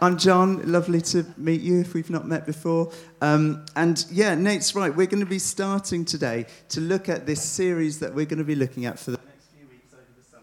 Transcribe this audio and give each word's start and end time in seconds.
I'm 0.00 0.18
John. 0.18 0.70
Lovely 0.70 1.00
to 1.00 1.24
meet 1.38 1.62
you 1.62 1.80
if 1.80 1.94
we've 1.94 2.10
not 2.10 2.26
met 2.26 2.44
before. 2.44 2.92
Um, 3.22 3.64
and 3.76 4.04
yeah, 4.10 4.34
Nate's 4.34 4.74
right. 4.74 4.94
We're 4.94 5.06
going 5.06 5.20
to 5.20 5.26
be 5.26 5.38
starting 5.38 6.04
today 6.04 6.44
to 6.70 6.82
look 6.82 7.08
at 7.08 7.24
this 7.24 7.42
series 7.42 7.98
that 8.00 8.14
we're 8.14 8.26
going 8.26 8.38
to 8.38 8.44
be 8.44 8.54
looking 8.54 8.84
at 8.84 8.98
for 8.98 9.12
the 9.12 9.16
next 9.16 9.46
few 9.56 9.66
weeks 9.68 9.94
over 9.94 10.02
the 10.18 10.22
summer 10.22 10.42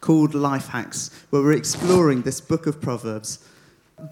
called 0.00 0.34
Life 0.34 0.68
Hacks, 0.68 1.10
where 1.30 1.42
we're 1.42 1.54
exploring 1.54 2.22
this 2.22 2.40
book 2.40 2.68
of 2.68 2.80
Proverbs. 2.80 3.44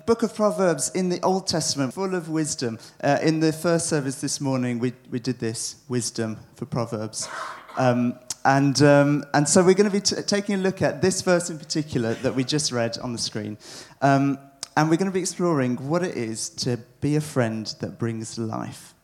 Book 0.04 0.24
of 0.24 0.34
Proverbs 0.34 0.90
in 0.96 1.10
the 1.10 1.20
Old 1.22 1.46
Testament, 1.46 1.94
full 1.94 2.16
of 2.16 2.28
wisdom. 2.28 2.80
Uh, 3.04 3.18
in 3.22 3.38
the 3.38 3.52
first 3.52 3.88
service 3.88 4.20
this 4.20 4.40
morning, 4.40 4.80
we, 4.80 4.94
we 5.12 5.20
did 5.20 5.38
this 5.38 5.76
wisdom 5.88 6.38
for 6.56 6.66
Proverbs. 6.66 7.28
Um, 7.76 8.18
and, 8.44 8.82
um, 8.82 9.24
and 9.32 9.48
so 9.48 9.62
we're 9.62 9.74
going 9.74 9.90
to 9.90 9.92
be 9.92 10.00
t- 10.00 10.20
taking 10.22 10.56
a 10.56 10.58
look 10.58 10.82
at 10.82 11.02
this 11.02 11.22
verse 11.22 11.50
in 11.50 11.58
particular 11.58 12.14
that 12.14 12.34
we 12.34 12.42
just 12.42 12.72
read 12.72 12.98
on 12.98 13.12
the 13.12 13.18
screen. 13.18 13.56
Um, 14.00 14.38
and 14.76 14.88
we're 14.88 14.96
going 14.96 15.10
to 15.10 15.12
be 15.12 15.20
exploring 15.20 15.76
what 15.88 16.02
it 16.02 16.16
is 16.16 16.48
to 16.48 16.78
be 17.00 17.16
a 17.16 17.20
friend 17.20 17.74
that 17.80 17.98
brings 17.98 18.38
life, 18.38 18.94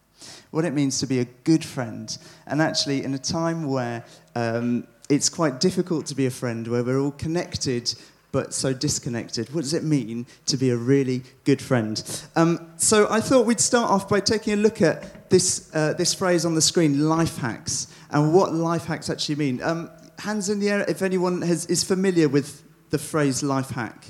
what 0.51 0.65
it 0.65 0.73
means 0.73 0.99
to 1.01 1.07
be 1.07 1.21
a 1.21 1.25
good 1.45 1.65
friend. 1.65 2.17
And 2.47 2.63
actually, 2.63 3.05
in 3.05 3.15
a 3.15 3.19
time 3.19 3.67
where 3.67 4.05
um, 4.35 4.87
it's 5.09 5.29
quite 5.29 5.61
difficult 5.61 6.07
to 6.07 6.15
be 6.15 6.27
a 6.27 6.31
friend, 6.31 6.67
where 6.67 6.83
we're 6.83 7.01
all 7.01 7.13
connected 7.13 7.95
but 8.31 8.53
so 8.53 8.75
disconnected, 8.75 9.53
what 9.55 9.63
does 9.63 9.73
it 9.73 9.85
mean 9.85 10.27
to 10.47 10.57
be 10.57 10.71
a 10.71 10.77
really 10.77 11.23
good 11.45 11.63
friend? 11.63 12.03
Um, 12.37 12.71
so 12.77 13.07
I 13.11 13.21
thought 13.21 13.47
we'd 13.47 13.61
start 13.61 13.91
off 13.91 14.09
by 14.09 14.21
taking 14.21 14.53
a 14.53 14.57
look 14.57 14.83
at 14.83 15.31
this, 15.31 15.71
uh, 15.75 15.95
this 15.95 16.13
phrase 16.13 16.45
on 16.45 16.55
the 16.55 16.61
screen, 16.61 17.09
life 17.09 17.39
hacks, 17.39 17.87
and 18.11 18.35
what 18.35 18.53
life 18.53 18.85
hacks 18.85 19.09
actually 19.09 19.37
mean. 19.37 19.63
Um, 19.63 19.91
hands 20.19 20.51
in 20.51 20.61
the 20.61 20.69
air 20.69 20.85
if 20.89 21.03
anyone 21.03 21.43
has, 21.43 21.67
is 21.67 21.85
familiar 21.85 22.29
with 22.29 22.63
the 22.91 22.99
phrase 22.99 23.43
life 23.43 23.71
hack. 23.71 24.07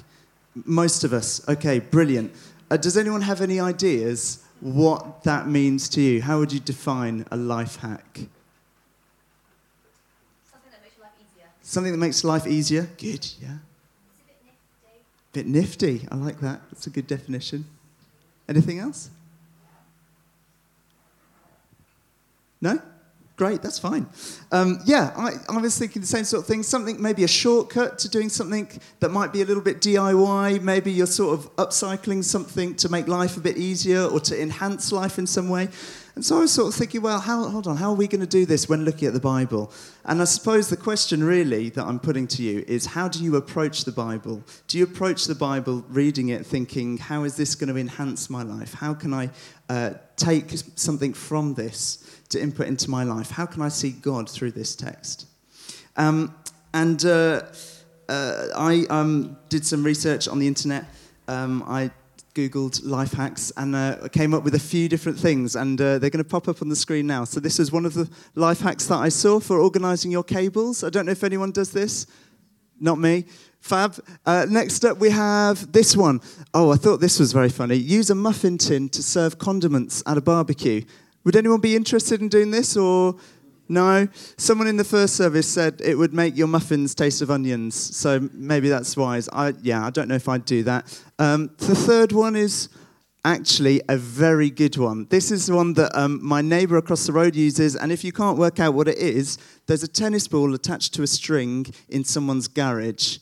Most 0.64 1.04
of 1.04 1.12
us. 1.12 1.46
Okay, 1.48 1.78
brilliant. 1.78 2.32
Uh, 2.70 2.76
does 2.76 2.96
anyone 2.96 3.22
have 3.22 3.40
any 3.40 3.60
ideas 3.60 4.44
what 4.60 5.22
that 5.24 5.48
means 5.48 5.88
to 5.90 6.00
you? 6.00 6.22
How 6.22 6.38
would 6.38 6.52
you 6.52 6.60
define 6.60 7.24
a 7.30 7.36
life 7.36 7.76
hack? 7.76 8.20
Something 10.42 10.70
that 10.72 10.82
makes 10.82 10.96
your 10.96 11.04
life 11.04 11.12
easier. 11.20 11.46
Something 11.62 11.92
that 11.92 11.98
makes 11.98 12.24
life 12.24 12.46
easier? 12.46 12.88
Good, 12.98 13.26
yeah. 13.40 13.58
It's 14.10 14.20
a 14.20 15.34
bit 15.34 15.46
nifty. 15.46 15.96
Bit 15.96 16.00
nifty. 16.00 16.08
I 16.10 16.16
like 16.16 16.40
that. 16.40 16.60
That's 16.70 16.86
a 16.86 16.90
good 16.90 17.06
definition. 17.06 17.64
Anything 18.48 18.78
else? 18.78 19.10
No? 22.60 22.80
Great, 23.38 23.62
that's 23.62 23.78
fine. 23.78 24.04
Um, 24.50 24.80
yeah, 24.84 25.12
I, 25.16 25.34
I 25.48 25.58
was 25.58 25.78
thinking 25.78 26.02
the 26.02 26.08
same 26.08 26.24
sort 26.24 26.42
of 26.42 26.48
thing. 26.48 26.64
Something, 26.64 27.00
maybe 27.00 27.22
a 27.22 27.28
shortcut 27.28 27.96
to 28.00 28.08
doing 28.08 28.28
something 28.28 28.68
that 28.98 29.10
might 29.10 29.32
be 29.32 29.42
a 29.42 29.44
little 29.44 29.62
bit 29.62 29.80
DIY. 29.80 30.60
Maybe 30.60 30.90
you're 30.90 31.06
sort 31.06 31.38
of 31.38 31.54
upcycling 31.54 32.24
something 32.24 32.74
to 32.74 32.88
make 32.88 33.06
life 33.06 33.36
a 33.36 33.40
bit 33.40 33.56
easier 33.56 34.02
or 34.02 34.18
to 34.18 34.42
enhance 34.42 34.90
life 34.90 35.20
in 35.20 35.26
some 35.28 35.48
way. 35.48 35.68
And 36.18 36.24
so 36.24 36.38
I 36.38 36.40
was 36.40 36.52
sort 36.52 36.66
of 36.66 36.74
thinking, 36.74 37.02
well, 37.02 37.20
how, 37.20 37.48
hold 37.48 37.68
on, 37.68 37.76
how 37.76 37.90
are 37.90 37.94
we 37.94 38.08
going 38.08 38.22
to 38.22 38.26
do 38.26 38.44
this 38.44 38.68
when 38.68 38.84
looking 38.84 39.06
at 39.06 39.14
the 39.14 39.20
Bible? 39.20 39.70
And 40.04 40.20
I 40.20 40.24
suppose 40.24 40.68
the 40.68 40.76
question 40.76 41.22
really 41.22 41.68
that 41.68 41.86
I'm 41.86 42.00
putting 42.00 42.26
to 42.26 42.42
you 42.42 42.64
is 42.66 42.86
how 42.86 43.06
do 43.06 43.22
you 43.22 43.36
approach 43.36 43.84
the 43.84 43.92
Bible? 43.92 44.42
Do 44.66 44.78
you 44.78 44.82
approach 44.82 45.26
the 45.26 45.36
Bible 45.36 45.84
reading 45.88 46.30
it 46.30 46.44
thinking, 46.44 46.98
how 46.98 47.22
is 47.22 47.36
this 47.36 47.54
going 47.54 47.72
to 47.72 47.78
enhance 47.78 48.28
my 48.28 48.42
life? 48.42 48.74
How 48.74 48.94
can 48.94 49.14
I 49.14 49.30
uh, 49.68 49.90
take 50.16 50.50
something 50.74 51.14
from 51.14 51.54
this 51.54 52.20
to 52.30 52.42
input 52.42 52.66
into 52.66 52.90
my 52.90 53.04
life? 53.04 53.30
How 53.30 53.46
can 53.46 53.62
I 53.62 53.68
see 53.68 53.92
God 53.92 54.28
through 54.28 54.50
this 54.50 54.74
text? 54.74 55.28
Um, 55.96 56.34
and 56.74 57.04
uh, 57.04 57.42
uh, 58.08 58.46
I 58.56 58.86
um, 58.90 59.38
did 59.50 59.64
some 59.64 59.84
research 59.84 60.26
on 60.26 60.40
the 60.40 60.48
internet. 60.48 60.84
Um, 61.28 61.62
I 61.68 61.92
Googled 62.38 62.80
life 62.84 63.12
hacks 63.12 63.52
and 63.56 63.74
uh, 63.74 64.08
came 64.12 64.32
up 64.32 64.44
with 64.44 64.54
a 64.54 64.60
few 64.60 64.88
different 64.88 65.18
things, 65.18 65.56
and 65.56 65.80
uh, 65.80 65.98
they're 65.98 66.10
going 66.10 66.22
to 66.22 66.28
pop 66.28 66.46
up 66.46 66.62
on 66.62 66.68
the 66.68 66.76
screen 66.76 67.06
now. 67.06 67.24
So, 67.24 67.40
this 67.40 67.58
is 67.58 67.72
one 67.72 67.84
of 67.84 67.94
the 67.94 68.08
life 68.36 68.60
hacks 68.60 68.86
that 68.86 68.98
I 68.98 69.08
saw 69.08 69.40
for 69.40 69.58
organizing 69.58 70.12
your 70.12 70.22
cables. 70.22 70.84
I 70.84 70.90
don't 70.90 71.06
know 71.06 71.12
if 71.12 71.24
anyone 71.24 71.50
does 71.50 71.72
this. 71.72 72.06
Not 72.78 72.98
me. 72.98 73.24
Fab. 73.60 73.96
Uh, 74.24 74.46
next 74.48 74.84
up, 74.84 74.98
we 74.98 75.10
have 75.10 75.72
this 75.72 75.96
one. 75.96 76.20
Oh, 76.54 76.70
I 76.70 76.76
thought 76.76 77.00
this 77.00 77.18
was 77.18 77.32
very 77.32 77.48
funny. 77.48 77.74
Use 77.74 78.10
a 78.10 78.14
muffin 78.14 78.56
tin 78.56 78.88
to 78.90 79.02
serve 79.02 79.38
condiments 79.38 80.02
at 80.06 80.16
a 80.16 80.20
barbecue. 80.20 80.84
Would 81.24 81.34
anyone 81.34 81.60
be 81.60 81.74
interested 81.74 82.20
in 82.20 82.28
doing 82.28 82.52
this 82.52 82.76
or 82.76 83.16
no? 83.68 84.08
Someone 84.36 84.66
in 84.66 84.76
the 84.76 84.84
first 84.84 85.16
service 85.16 85.48
said 85.48 85.80
it 85.84 85.96
would 85.96 86.14
make 86.14 86.36
your 86.36 86.48
muffins 86.48 86.94
taste 86.94 87.22
of 87.22 87.30
onions, 87.30 87.74
so 87.74 88.28
maybe 88.32 88.68
that's 88.68 88.96
wise. 88.96 89.28
I, 89.32 89.54
yeah, 89.62 89.84
I 89.84 89.90
don't 89.90 90.08
know 90.08 90.14
if 90.14 90.28
I'd 90.28 90.44
do 90.44 90.62
that. 90.64 91.02
Um, 91.18 91.50
the 91.58 91.74
third 91.74 92.12
one 92.12 92.36
is 92.36 92.68
actually 93.24 93.82
a 93.88 93.96
very 93.96 94.48
good 94.50 94.76
one. 94.76 95.06
This 95.10 95.30
is 95.30 95.50
one 95.50 95.74
that 95.74 95.94
um, 95.98 96.24
my 96.24 96.40
neighbour 96.40 96.76
across 96.76 97.06
the 97.06 97.12
road 97.12 97.36
uses, 97.36 97.76
and 97.76 97.92
if 97.92 98.04
you 98.04 98.12
can't 98.12 98.38
work 98.38 98.60
out 98.60 98.74
what 98.74 98.88
it 98.88 98.98
is, 98.98 99.38
there's 99.66 99.82
a 99.82 99.88
tennis 99.88 100.26
ball 100.28 100.54
attached 100.54 100.94
to 100.94 101.02
a 101.02 101.06
string 101.06 101.66
in 101.88 102.04
someone's 102.04 102.48
garage. 102.48 103.18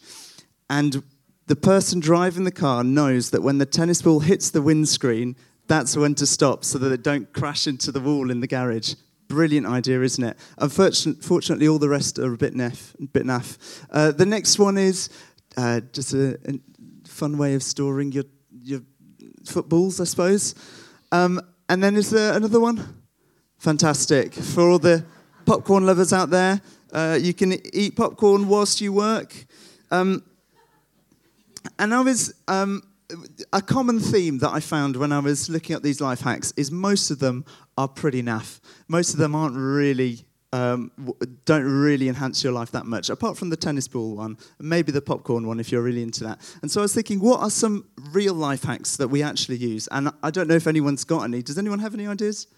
And 0.71 1.03
the 1.47 1.57
person 1.57 2.01
driving 2.01 2.45
the 2.45 2.53
car 2.53 2.85
knows 2.85 3.31
that 3.31 3.43
when 3.43 3.59
the 3.59 3.67
tennis 3.67 4.03
ball 4.03 4.21
hits 4.21 4.51
the 4.51 4.63
windscreen, 4.63 5.37
that's 5.69 5.97
when 5.97 6.15
to 6.17 6.27
stop 6.27 6.65
so 6.65 6.79
that 6.79 6.93
it 6.93 7.03
don't 7.03 7.33
crash 7.33 7.67
into 7.67 7.91
the 7.91 8.01
wall 8.01 8.31
in 8.31 8.41
the 8.41 8.47
garage. 8.47 8.95
Brilliant 9.29 9.67
idea, 9.67 10.01
isn't 10.03 10.23
it? 10.23 10.37
Unfortunately, 10.59 11.67
all 11.67 11.79
the 11.79 11.89
rest 11.89 12.19
are 12.19 12.33
a 12.33 12.37
bit 12.37 12.55
naff. 12.55 12.95
Bit 13.13 13.25
naff. 13.25 13.85
Uh, 13.91 14.13
the 14.13 14.27
next 14.27 14.59
one 14.59 14.79
is 14.79 15.11
uh, 15.57 15.81
just 15.93 16.15
a, 16.15 16.39
a, 16.49 16.61
fun 17.09 17.39
way 17.39 17.55
of 17.55 17.63
storing 17.63 18.13
your, 18.13 18.25
your 18.63 18.81
footballs, 19.45 20.01
I 20.01 20.05
suppose. 20.05 20.55
Um, 21.11 21.41
and 21.69 21.83
then 21.83 21.97
is 21.97 22.11
there 22.11 22.37
another 22.37 22.61
one? 22.61 23.03
Fantastic. 23.59 24.35
For 24.35 24.69
all 24.69 24.79
the 24.79 25.05
popcorn 25.45 25.87
lovers 25.87 26.13
out 26.13 26.31
there, 26.31 26.61
uh, 26.93 27.19
you 27.21 27.35
can 27.35 27.55
eat 27.75 27.97
popcorn 27.97 28.49
whilst 28.49 28.81
you 28.81 28.93
work. 28.93 29.47
Um, 29.91 30.23
and 31.79 31.93
I 31.93 32.01
was 32.01 32.35
um, 32.49 32.83
a 33.53 33.63
common 33.63 34.01
theme 34.01 34.39
that 34.39 34.51
I 34.51 34.61
found 34.61 34.97
when 34.97 35.13
I 35.13 35.19
was 35.19 35.49
looking 35.49 35.77
at 35.77 35.83
these 35.83 36.01
life 36.01 36.21
hacks 36.21 36.53
is 36.57 36.71
most 36.71 37.11
of 37.11 37.19
them 37.19 37.45
are 37.79 37.89
pretty 37.89 38.23
naff. 38.23 38.61
Most 38.89 39.13
of 39.13 39.19
them 39.19 39.35
aren't 39.35 39.57
really, 39.57 40.27
um, 40.53 40.91
don't 41.45 41.65
really 41.65 42.09
enhance 42.09 42.43
your 42.43 42.53
life 42.53 42.71
that 42.73 42.87
much, 42.87 43.11
apart 43.11 43.37
from 43.37 43.51
the 43.51 43.57
tennis 43.57 43.87
ball 43.87 44.17
one, 44.17 44.37
maybe 44.59 44.93
the 44.93 45.01
popcorn 45.01 45.47
one 45.47 45.61
if 45.61 45.71
you're 45.71 45.83
really 45.83 46.03
into 46.03 46.25
that. 46.25 46.39
And 46.63 46.71
so 46.71 46.81
I 46.81 46.83
was 46.83 46.95
thinking, 46.95 47.21
what 47.21 47.41
are 47.41 47.51
some 47.51 47.87
real 48.13 48.35
life 48.35 48.65
hacks 48.65 48.97
that 48.97 49.09
we 49.09 49.23
actually 49.23 49.59
use? 49.59 49.89
And 49.91 50.11
I 50.23 50.31
don't 50.31 50.49
know 50.49 50.57
if 50.57 50.67
anyone's 50.67 51.05
got 51.05 51.25
any. 51.25 51.43
Does 51.43 51.59
anyone 51.59 51.79
have 51.79 51.95
any 51.95 52.07
ideas? 52.07 52.49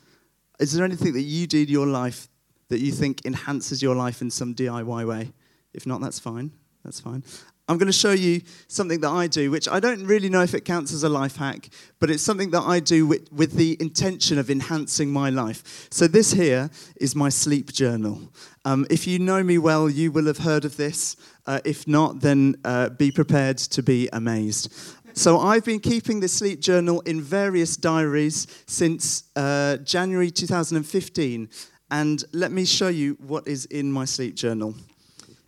Is 0.58 0.72
there 0.72 0.84
anything 0.84 1.12
that 1.12 1.22
you 1.22 1.46
do 1.46 1.62
in 1.62 1.68
your 1.68 1.86
life 1.86 2.28
that 2.68 2.80
you 2.80 2.92
think 2.92 3.24
enhances 3.24 3.82
your 3.82 3.94
life 3.94 4.22
in 4.22 4.30
some 4.30 4.54
DIY 4.54 5.06
way? 5.06 5.32
If 5.72 5.86
not, 5.86 6.00
that's 6.00 6.18
fine. 6.18 6.52
That's 6.84 7.00
fine. 7.00 7.22
I'm 7.68 7.76
going 7.76 7.86
to 7.86 7.92
show 7.92 8.12
you 8.12 8.40
something 8.66 9.00
that 9.00 9.10
I 9.10 9.26
do, 9.26 9.50
which 9.50 9.68
I 9.68 9.78
don't 9.78 10.06
really 10.06 10.30
know 10.30 10.40
if 10.40 10.54
it 10.54 10.64
counts 10.64 10.94
as 10.94 11.02
a 11.02 11.08
life 11.08 11.36
hack, 11.36 11.68
but 11.98 12.10
it's 12.10 12.22
something 12.22 12.50
that 12.52 12.62
I 12.62 12.80
do 12.80 13.06
with, 13.06 13.30
with 13.30 13.52
the 13.52 13.76
intention 13.78 14.38
of 14.38 14.48
enhancing 14.48 15.12
my 15.12 15.28
life. 15.28 15.86
So, 15.90 16.06
this 16.06 16.32
here 16.32 16.70
is 16.96 17.14
my 17.14 17.28
sleep 17.28 17.70
journal. 17.70 18.32
Um, 18.64 18.86
if 18.88 19.06
you 19.06 19.18
know 19.18 19.42
me 19.42 19.58
well, 19.58 19.90
you 19.90 20.10
will 20.10 20.26
have 20.26 20.38
heard 20.38 20.64
of 20.64 20.78
this. 20.78 21.16
Uh, 21.46 21.60
if 21.66 21.86
not, 21.86 22.20
then 22.20 22.56
uh, 22.64 22.88
be 22.88 23.10
prepared 23.10 23.58
to 23.58 23.82
be 23.82 24.08
amazed. 24.14 24.72
So, 25.12 25.38
I've 25.38 25.66
been 25.66 25.80
keeping 25.80 26.20
this 26.20 26.32
sleep 26.32 26.60
journal 26.60 27.00
in 27.00 27.20
various 27.20 27.76
diaries 27.76 28.46
since 28.66 29.24
uh, 29.36 29.76
January 29.78 30.30
2015. 30.30 31.50
And 31.90 32.24
let 32.32 32.50
me 32.50 32.64
show 32.64 32.88
you 32.88 33.18
what 33.20 33.46
is 33.46 33.66
in 33.66 33.92
my 33.92 34.06
sleep 34.06 34.34
journal. 34.34 34.74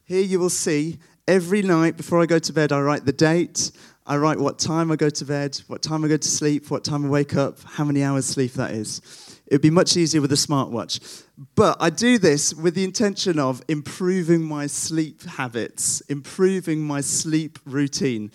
Here 0.04 0.22
you 0.22 0.40
will 0.40 0.50
see 0.50 0.98
Every 1.30 1.62
night 1.62 1.96
before 1.96 2.20
I 2.20 2.26
go 2.26 2.40
to 2.40 2.52
bed, 2.52 2.72
I 2.72 2.80
write 2.80 3.04
the 3.04 3.12
date. 3.12 3.70
I 4.04 4.16
write 4.16 4.40
what 4.40 4.58
time 4.58 4.90
I 4.90 4.96
go 4.96 5.08
to 5.08 5.24
bed, 5.24 5.56
what 5.68 5.80
time 5.80 6.04
I 6.04 6.08
go 6.08 6.16
to 6.16 6.28
sleep, 6.28 6.72
what 6.72 6.82
time 6.82 7.06
I 7.06 7.08
wake 7.08 7.36
up, 7.36 7.60
how 7.62 7.84
many 7.84 8.02
hours 8.02 8.26
sleep 8.26 8.54
that 8.54 8.72
is. 8.72 9.00
It 9.46 9.54
would 9.54 9.62
be 9.62 9.70
much 9.70 9.96
easier 9.96 10.20
with 10.20 10.32
a 10.32 10.34
smartwatch. 10.34 11.22
But 11.54 11.76
I 11.78 11.88
do 11.88 12.18
this 12.18 12.52
with 12.52 12.74
the 12.74 12.82
intention 12.82 13.38
of 13.38 13.62
improving 13.68 14.42
my 14.42 14.66
sleep 14.66 15.22
habits, 15.22 16.00
improving 16.08 16.80
my 16.80 17.00
sleep 17.00 17.60
routine. 17.64 18.32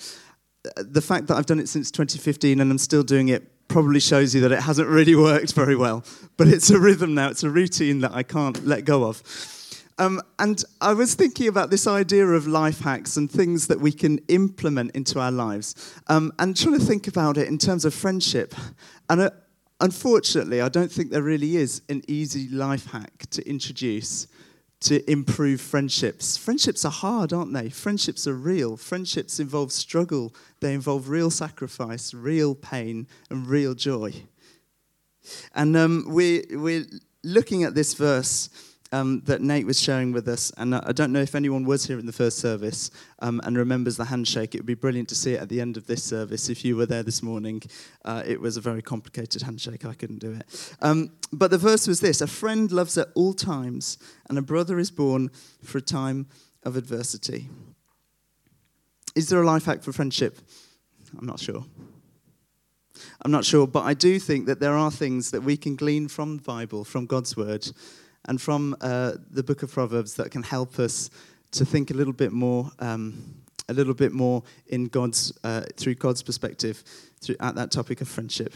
The 0.77 1.01
fact 1.01 1.27
that 1.27 1.35
I've 1.35 1.47
done 1.47 1.59
it 1.59 1.67
since 1.67 1.91
2015 1.91 2.61
and 2.61 2.71
I'm 2.71 2.77
still 2.77 3.03
doing 3.03 3.27
it 3.27 3.67
probably 3.67 3.99
shows 3.99 4.33
you 4.33 4.39
that 4.39 4.53
it 4.53 4.61
hasn't 4.61 4.87
really 4.87 5.15
worked 5.29 5.51
very 5.51 5.75
well. 5.75 6.05
But 6.37 6.47
it's 6.47 6.69
a 6.69 6.79
rhythm 6.79 7.13
now, 7.13 7.27
it's 7.27 7.43
a 7.43 7.49
routine 7.49 7.99
that 7.99 8.13
I 8.13 8.23
can't 8.23 8.65
let 8.65 8.85
go 8.85 9.03
of. 9.03 9.21
Um, 9.97 10.21
and 10.39 10.61
I 10.81 10.93
was 10.93 11.13
thinking 11.13 11.47
about 11.47 11.69
this 11.69 11.87
idea 11.87 12.27
of 12.27 12.47
life 12.47 12.79
hacks 12.81 13.15
and 13.15 13.31
things 13.31 13.67
that 13.67 13.79
we 13.79 13.93
can 13.93 14.17
implement 14.27 14.91
into 14.91 15.19
our 15.19 15.31
lives, 15.31 15.95
um, 16.07 16.33
and 16.37 16.55
trying 16.55 16.77
to 16.77 16.85
think 16.85 17.07
about 17.07 17.37
it 17.37 17.47
in 17.47 17.57
terms 17.57 17.85
of 17.85 17.93
friendship. 17.93 18.53
And 19.09 19.21
uh, 19.21 19.29
unfortunately, 19.79 20.59
I 20.59 20.69
don't 20.69 20.91
think 20.91 21.11
there 21.11 21.23
really 21.23 21.55
is 21.55 21.81
an 21.87 22.01
easy 22.07 22.49
life 22.49 22.91
hack 22.91 23.25
to 23.31 23.47
introduce 23.47 24.27
to 24.81 25.09
improve 25.09 25.61
friendships. 25.61 26.37
Friendships 26.37 26.85
are 26.85 26.91
hard, 26.91 27.33
aren't 27.33 27.53
they? 27.53 27.69
Friendships 27.69 28.27
are 28.27 28.35
real. 28.35 28.77
Friendships 28.77 29.39
involve 29.39 29.71
struggle, 29.71 30.35
they 30.59 30.73
involve 30.73 31.09
real 31.09 31.31
sacrifice, 31.31 32.13
real 32.13 32.53
pain, 32.53 33.07
and 33.29 33.47
real 33.47 33.73
joy. 33.73 34.13
And 35.55 35.75
um, 35.75 36.05
we, 36.09 36.45
we're 36.51 36.85
looking 37.23 37.63
at 37.63 37.73
this 37.73 37.95
verse 37.95 38.49
um, 38.95 39.21
that 39.25 39.41
Nate 39.41 39.65
was 39.65 39.79
sharing 39.79 40.13
with 40.13 40.25
us, 40.29 40.53
and 40.55 40.73
I 40.73 40.93
don't 40.93 41.11
know 41.11 41.19
if 41.21 41.35
anyone 41.35 41.65
was 41.65 41.85
here 41.85 41.99
in 41.99 42.05
the 42.05 42.13
first 42.13 42.37
service 42.39 42.91
um, 43.19 43.41
and 43.43 43.57
remembers 43.57 43.97
the 43.97 44.05
handshake. 44.05 44.55
It 44.55 44.59
would 44.59 44.65
be 44.65 44.73
brilliant 44.73 45.09
to 45.09 45.15
see 45.15 45.33
it 45.33 45.41
at 45.41 45.49
the 45.49 45.59
end 45.59 45.75
of 45.75 45.85
this 45.85 46.01
service 46.01 46.47
if 46.47 46.63
you 46.63 46.77
were 46.77 46.85
there 46.85 47.03
this 47.03 47.21
morning. 47.21 47.61
Uh, 48.05 48.23
it 48.25 48.39
was 48.39 48.55
a 48.55 48.61
very 48.61 48.81
complicated 48.81 49.41
handshake, 49.41 49.83
I 49.83 49.95
couldn't 49.95 50.19
do 50.19 50.31
it. 50.31 50.75
Um, 50.81 51.11
but 51.33 51.51
the 51.51 51.57
verse 51.57 51.87
was 51.87 51.99
this 51.99 52.21
A 52.21 52.27
friend 52.27 52.71
loves 52.71 52.97
at 52.97 53.09
all 53.15 53.33
times, 53.33 53.97
and 54.29 54.37
a 54.37 54.41
brother 54.41 54.79
is 54.79 54.91
born 54.91 55.29
for 55.61 55.79
a 55.79 55.81
time 55.81 56.27
of 56.63 56.77
adversity. 56.77 57.49
Is 59.13 59.27
there 59.27 59.41
a 59.41 59.45
life 59.45 59.65
hack 59.65 59.83
for 59.83 59.91
friendship? 59.91 60.39
I'm 61.19 61.25
not 61.25 61.39
sure. 61.41 61.65
I'm 63.21 63.31
not 63.31 63.43
sure, 63.43 63.67
but 63.67 63.83
I 63.83 63.93
do 63.93 64.19
think 64.19 64.45
that 64.45 64.61
there 64.61 64.77
are 64.77 64.89
things 64.89 65.31
that 65.31 65.41
we 65.41 65.57
can 65.57 65.75
glean 65.75 66.07
from 66.07 66.37
the 66.37 66.43
Bible, 66.43 66.85
from 66.85 67.05
God's 67.05 67.35
Word, 67.35 67.67
and 68.27 68.41
from 68.41 68.75
uh, 68.81 69.13
the 69.31 69.43
book 69.43 69.63
of 69.63 69.71
Proverbs 69.71 70.15
that 70.15 70.31
can 70.31 70.43
help 70.43 70.79
us 70.79 71.09
to 71.51 71.65
think 71.65 71.91
a 71.91 71.93
little 71.93 72.13
bit 72.13 72.31
more, 72.31 72.71
um, 72.79 73.35
a 73.69 73.73
little 73.73 73.93
bit 73.93 74.11
more 74.11 74.43
in 74.67 74.87
God's 74.87 75.33
uh, 75.43 75.63
through 75.77 75.95
God's 75.95 76.21
perspective 76.21 76.83
through, 77.21 77.35
at 77.39 77.55
that 77.55 77.71
topic 77.71 78.01
of 78.01 78.07
friendship. 78.07 78.53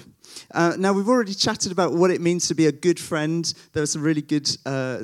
Uh, 0.54 0.75
now 0.77 0.94
we've 0.94 1.07
already 1.07 1.33
chatted 1.33 1.71
about 1.71 1.94
what 1.94 2.12
it 2.12 2.21
means 2.21 2.48
to 2.48 2.56
be 2.56 2.68
a 2.68 2.71
good 2.71 3.00
friend. 3.00 3.54
There 3.74 3.81
were 3.81 3.88
some 3.88 4.01
really 4.01 4.21
good. 4.21 4.50
Uh, 4.66 5.01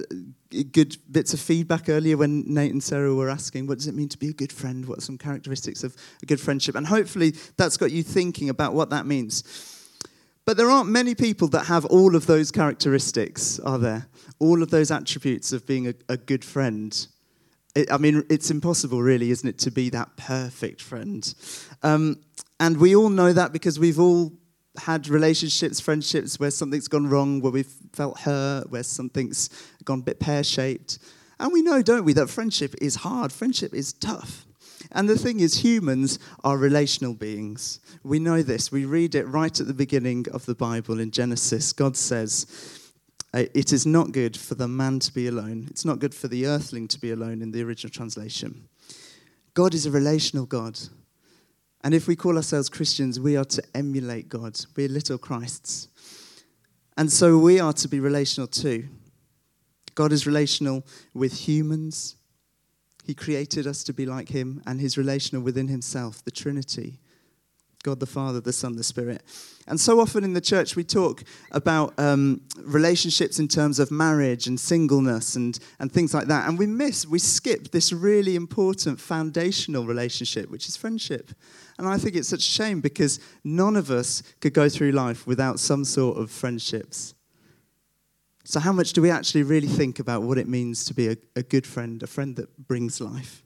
good 0.72 0.96
bits 1.12 1.34
of 1.34 1.40
feedback 1.42 1.90
earlier 1.90 2.16
when 2.16 2.46
Nate 2.48 2.72
and 2.72 2.82
Sarah 2.82 3.14
were 3.14 3.30
asking, 3.30 3.68
what 3.68 3.78
does 3.78 3.88
it 3.88 3.96
mean 3.96 4.08
to 4.08 4.18
be 4.18 4.30
a 4.30 4.34
good 4.34 4.54
friend? 4.54 4.86
What 4.86 5.00
are 5.00 5.02
some 5.02 5.18
characteristics 5.18 5.84
of 5.84 5.98
a 6.24 6.26
good 6.26 6.40
friendship? 6.40 6.76
And 6.76 6.88
hopefully 6.88 7.34
that's 7.58 7.76
got 7.76 7.92
you 7.92 8.04
thinking 8.04 8.50
about 8.50 8.74
what 8.74 8.90
that 8.92 9.06
means. 9.06 9.44
But 10.46 10.58
there 10.58 10.70
aren't 10.70 10.90
many 10.90 11.16
people 11.16 11.48
that 11.50 11.66
have 11.66 11.86
all 11.86 12.16
of 12.16 12.28
those 12.28 12.52
characteristics, 12.52 13.60
are 13.60 13.80
there? 13.80 14.08
All 14.40 14.62
of 14.62 14.70
those 14.70 14.92
attributes 14.92 15.52
of 15.52 15.66
being 15.66 15.88
a, 15.88 15.94
a 16.08 16.18
good 16.18 16.46
friend. 16.46 17.08
It, 17.74 17.92
I 17.92 17.98
mean, 17.98 18.24
it's 18.30 18.52
impossible, 18.52 19.02
really, 19.02 19.32
isn't 19.32 19.48
it, 19.48 19.58
to 19.60 19.72
be 19.72 19.90
that 19.90 20.16
perfect 20.18 20.82
friend? 20.82 21.34
Um, 21.82 22.22
and 22.60 22.78
we 22.78 22.96
all 22.96 23.10
know 23.10 23.34
that 23.34 23.54
because 23.54 23.80
we've 23.80 24.00
all 24.00 24.34
had 24.78 25.08
relationships, 25.08 25.80
friendships 25.80 26.40
where 26.40 26.52
something's 26.52 26.88
gone 26.88 27.10
wrong, 27.10 27.42
where 27.42 27.52
we've 27.52 27.74
felt 27.94 28.20
hurt, 28.20 28.70
where 28.70 28.84
something's 28.84 29.50
gone 29.84 30.00
a 30.00 30.04
bit 30.04 30.20
pear 30.20 30.44
shaped. 30.44 31.00
And 31.40 31.52
we 31.52 31.62
know, 31.62 31.82
don't 31.82 32.06
we, 32.06 32.14
that 32.14 32.30
friendship 32.30 32.76
is 32.82 32.96
hard, 32.96 33.32
friendship 33.32 33.74
is 33.74 33.94
tough. 33.94 34.46
And 34.92 35.10
the 35.10 35.18
thing 35.18 35.40
is, 35.40 35.64
humans 35.64 36.20
are 36.44 36.58
relational 36.58 37.14
beings. 37.14 37.80
We 38.04 38.20
know 38.20 38.42
this. 38.42 38.72
We 38.72 38.86
read 38.86 39.16
it 39.16 39.28
right 39.28 39.60
at 39.60 39.68
the 39.68 39.74
beginning 39.74 40.26
of 40.32 40.46
the 40.46 40.56
Bible 40.56 41.00
in 41.00 41.12
Genesis. 41.12 41.74
God 41.74 41.98
says, 41.98 42.46
uh, 43.34 43.46
It 43.54 43.74
is 43.74 43.86
not 43.86 44.12
good 44.12 44.38
for 44.38 44.56
the 44.56 44.68
man 44.68 45.00
to 45.00 45.14
be 45.14 45.28
alone. 45.28 45.68
It's 45.70 45.86
not 45.86 46.00
good 46.00 46.14
for 46.14 46.28
the 46.28 46.46
earthling 46.46 46.88
to 46.90 47.00
be 47.00 47.12
alone 47.12 47.42
in 47.42 47.52
the 47.52 47.64
original 47.64 47.92
translation. 47.92 48.68
God 49.54 49.74
is 49.74 49.86
a 49.86 49.92
relational 49.92 50.46
God. 50.46 50.80
And 51.84 51.94
if 51.94 52.08
we 52.08 52.16
call 52.16 52.36
ourselves 52.36 52.68
Christians, 52.68 53.20
we 53.20 53.38
are 53.38 53.46
to 53.46 53.64
emulate 53.76 54.28
God. 54.28 54.60
We're 54.76 54.90
little 54.90 55.18
Christs. 55.18 55.88
And 56.98 57.12
so 57.12 57.38
we 57.38 57.60
are 57.60 57.74
to 57.74 57.88
be 57.88 58.00
relational 58.00 58.48
too. 58.48 58.88
God 59.94 60.12
is 60.12 60.28
relational 60.28 60.86
with 61.14 61.48
humans. 61.48 62.16
He 63.06 63.14
created 63.14 63.68
us 63.68 63.84
to 63.84 63.94
be 63.94 64.06
like 64.06 64.30
Him, 64.30 64.62
and 64.66 64.82
He's 64.82 64.98
relational 64.98 65.44
within 65.44 65.68
Himself, 65.68 66.24
the 66.24 66.32
Trinity. 66.32 67.00
God 67.86 68.00
the 68.00 68.08
Father, 68.08 68.42
the 68.42 68.52
Son, 68.52 68.76
the 68.76 68.84
Spirit. 68.84 69.22
And 69.68 69.80
so 69.80 70.00
often 70.00 70.24
in 70.24 70.34
the 70.34 70.42
church, 70.42 70.76
we 70.76 70.84
talk 70.84 71.24
about 71.52 71.94
um, 72.00 72.42
relationships 72.58 73.38
in 73.38 73.48
terms 73.48 73.78
of 73.78 73.92
marriage 73.92 74.48
and 74.48 74.60
singleness 74.60 75.36
and, 75.36 75.58
and 75.80 75.92
things 75.92 76.12
like 76.12 76.26
that. 76.28 76.50
And 76.50 76.58
we 76.58 76.66
miss, 76.66 77.06
we 77.06 77.20
skip 77.20 77.72
this 77.72 77.94
really 77.94 78.36
important 78.36 79.00
foundational 79.00 79.86
relationship, 79.86 80.50
which 80.50 80.68
is 80.68 80.76
friendship. 80.76 81.32
And 81.78 81.88
I 81.88 82.00
think 82.00 82.16
it's 82.16 82.30
such 82.30 82.40
a 82.40 82.42
shame 82.42 82.82
because 82.82 83.20
none 83.44 83.76
of 83.76 83.92
us 83.92 84.24
could 84.42 84.54
go 84.54 84.68
through 84.68 84.92
life 84.92 85.28
without 85.28 85.60
some 85.60 85.86
sort 85.86 86.18
of 86.18 86.32
friendships. 86.32 87.15
So, 88.48 88.60
how 88.60 88.72
much 88.72 88.94
do 88.94 89.02
we 89.02 89.10
actually 89.10 89.42
really 89.42 89.68
think 89.68 89.98
about 89.98 90.22
what 90.22 90.38
it 90.38 90.48
means 90.48 90.86
to 90.86 90.94
be 90.94 91.08
a, 91.08 91.18
a 91.36 91.42
good 91.42 91.66
friend, 91.66 92.04
a 92.04 92.08
friend 92.08 92.36
that 92.36 92.68
brings 92.68 93.02
life? 93.02 93.42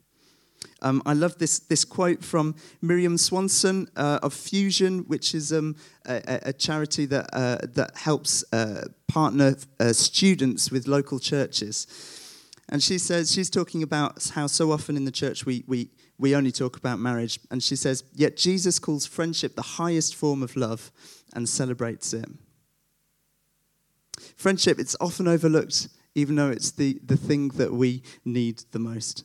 Um, 0.82 1.02
I 1.06 1.14
love 1.14 1.38
this, 1.38 1.58
this 1.58 1.86
quote 1.86 2.22
from 2.22 2.54
Miriam 2.82 3.16
Swanson 3.16 3.88
uh, 3.96 4.18
of 4.22 4.34
Fusion, 4.34 5.00
which 5.08 5.34
is 5.34 5.54
um, 5.54 5.74
a, 6.06 6.40
a, 6.42 6.52
charity 6.52 7.06
that, 7.06 7.30
uh, 7.32 7.58
that 7.62 7.96
helps 7.96 8.44
uh, 8.52 8.88
partner 9.08 9.56
uh, 9.78 9.94
students 9.94 10.70
with 10.70 10.86
local 10.86 11.18
churches. 11.18 11.86
And 12.68 12.82
she 12.82 12.98
says, 12.98 13.32
she's 13.32 13.48
talking 13.48 13.82
about 13.82 14.30
how 14.34 14.46
so 14.46 14.70
often 14.70 14.98
in 14.98 15.06
the 15.06 15.10
church 15.10 15.46
we, 15.46 15.64
we, 15.66 15.88
we 16.18 16.36
only 16.36 16.52
talk 16.52 16.76
about 16.76 16.98
marriage. 16.98 17.40
And 17.50 17.62
she 17.62 17.74
says, 17.74 18.04
Yet 18.14 18.36
Jesus 18.36 18.78
calls 18.78 19.06
friendship 19.06 19.56
the 19.56 19.62
highest 19.62 20.14
form 20.14 20.42
of 20.42 20.56
love 20.56 20.92
and 21.34 21.48
celebrates 21.48 22.12
it. 22.12 22.28
Friendship, 24.40 24.78
it's 24.78 24.96
often 25.02 25.28
overlooked 25.28 25.88
even 26.14 26.34
though 26.34 26.48
it's 26.48 26.70
the, 26.72 26.98
the 27.04 27.16
thing 27.16 27.48
that 27.48 27.72
we 27.72 28.02
need 28.24 28.64
the 28.72 28.78
most. 28.78 29.24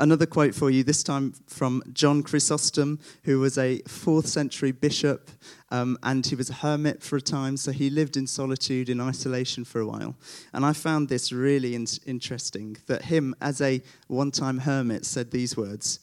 another 0.00 0.24
quote 0.24 0.54
for 0.54 0.70
you, 0.70 0.82
this 0.82 1.02
time 1.02 1.34
from 1.46 1.82
John 1.92 2.22
Chrysostom, 2.22 2.98
who 3.24 3.40
was 3.40 3.58
a 3.58 3.82
fourth 3.86 4.26
century 4.26 4.72
bishop, 4.72 5.30
um, 5.70 5.98
and 6.02 6.24
he 6.26 6.34
was 6.34 6.48
a 6.48 6.54
hermit 6.54 7.02
for 7.02 7.16
a 7.16 7.20
time, 7.20 7.58
so 7.58 7.72
he 7.72 7.90
lived 7.90 8.16
in 8.16 8.26
solitude, 8.26 8.88
in 8.88 9.02
isolation 9.02 9.64
for 9.64 9.80
a 9.80 9.86
while. 9.86 10.16
And 10.54 10.64
I 10.64 10.72
found 10.72 11.08
this 11.08 11.30
really 11.30 11.74
in- 11.74 11.86
interesting 12.06 12.78
that 12.86 13.04
him, 13.04 13.36
as 13.42 13.60
a 13.60 13.82
one 14.08 14.30
time 14.30 14.58
hermit, 14.58 15.04
said 15.04 15.30
these 15.30 15.58
words 15.58 16.00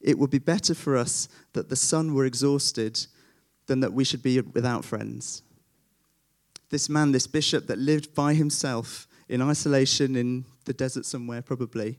It 0.00 0.18
would 0.18 0.30
be 0.30 0.38
better 0.38 0.74
for 0.74 0.96
us 0.96 1.28
that 1.52 1.68
the 1.68 1.76
sun 1.76 2.14
were 2.14 2.24
exhausted 2.24 3.06
than 3.66 3.80
that 3.80 3.92
we 3.92 4.02
should 4.02 4.22
be 4.22 4.40
without 4.40 4.84
friends. 4.84 5.42
This 6.70 6.88
man, 6.88 7.12
this 7.12 7.26
bishop 7.26 7.66
that 7.66 7.78
lived 7.78 8.14
by 8.14 8.34
himself, 8.34 9.06
in 9.28 9.42
isolation 9.42 10.16
in 10.16 10.44
the 10.64 10.72
desert 10.72 11.06
somewhere, 11.06 11.42
probably, 11.42 11.98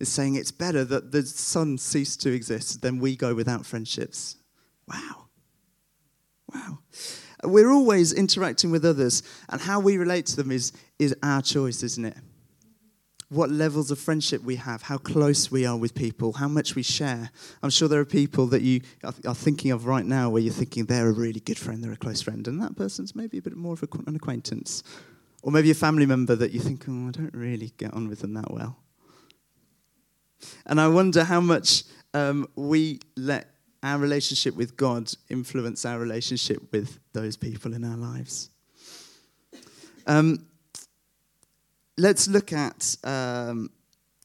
is 0.00 0.10
saying 0.10 0.34
it's 0.34 0.50
better 0.50 0.84
that 0.84 1.12
the 1.12 1.22
sun 1.24 1.78
cease 1.78 2.16
to 2.18 2.32
exist 2.32 2.82
than 2.82 2.98
we 2.98 3.14
go 3.16 3.34
without 3.34 3.64
friendships. 3.64 4.36
Wow. 4.88 5.28
Wow. 6.52 6.78
We're 7.44 7.70
always 7.70 8.12
interacting 8.12 8.70
with 8.70 8.84
others, 8.84 9.22
and 9.48 9.60
how 9.60 9.80
we 9.80 9.96
relate 9.96 10.26
to 10.26 10.36
them 10.36 10.50
is, 10.50 10.72
is 10.98 11.14
our 11.22 11.42
choice, 11.42 11.82
isn't 11.82 12.04
it? 12.04 12.16
What 13.32 13.50
levels 13.50 13.90
of 13.90 13.98
friendship 13.98 14.42
we 14.42 14.56
have, 14.56 14.82
how 14.82 14.98
close 14.98 15.50
we 15.50 15.64
are 15.64 15.76
with 15.78 15.94
people, 15.94 16.34
how 16.34 16.48
much 16.48 16.74
we 16.74 16.82
share. 16.82 17.30
I'm 17.62 17.70
sure 17.70 17.88
there 17.88 18.00
are 18.00 18.04
people 18.04 18.46
that 18.48 18.60
you 18.60 18.82
are 19.02 19.34
thinking 19.34 19.70
of 19.70 19.86
right 19.86 20.04
now 20.04 20.28
where 20.28 20.42
you're 20.42 20.52
thinking 20.52 20.84
they're 20.84 21.08
a 21.08 21.12
really 21.12 21.40
good 21.40 21.58
friend, 21.58 21.82
they're 21.82 21.92
a 21.92 21.96
close 21.96 22.20
friend, 22.20 22.46
and 22.46 22.60
that 22.60 22.76
person's 22.76 23.16
maybe 23.16 23.38
a 23.38 23.42
bit 23.42 23.56
more 23.56 23.72
of 23.72 23.82
an 24.06 24.16
acquaintance. 24.16 24.82
Or 25.42 25.50
maybe 25.50 25.70
a 25.70 25.74
family 25.74 26.04
member 26.04 26.36
that 26.36 26.52
you 26.52 26.60
think, 26.60 26.84
oh, 26.86 27.08
I 27.08 27.10
don't 27.10 27.32
really 27.32 27.72
get 27.78 27.94
on 27.94 28.06
with 28.06 28.20
them 28.20 28.34
that 28.34 28.52
well. 28.52 28.76
And 30.66 30.78
I 30.78 30.88
wonder 30.88 31.24
how 31.24 31.40
much 31.40 31.84
um, 32.12 32.46
we 32.54 33.00
let 33.16 33.48
our 33.82 33.96
relationship 33.96 34.54
with 34.56 34.76
God 34.76 35.10
influence 35.30 35.86
our 35.86 35.98
relationship 35.98 36.70
with 36.70 36.98
those 37.14 37.38
people 37.38 37.72
in 37.72 37.82
our 37.82 37.96
lives. 37.96 38.50
Um, 40.06 40.46
let's 41.96 42.28
look 42.28 42.52
at 42.52 42.96
um, 43.04 43.70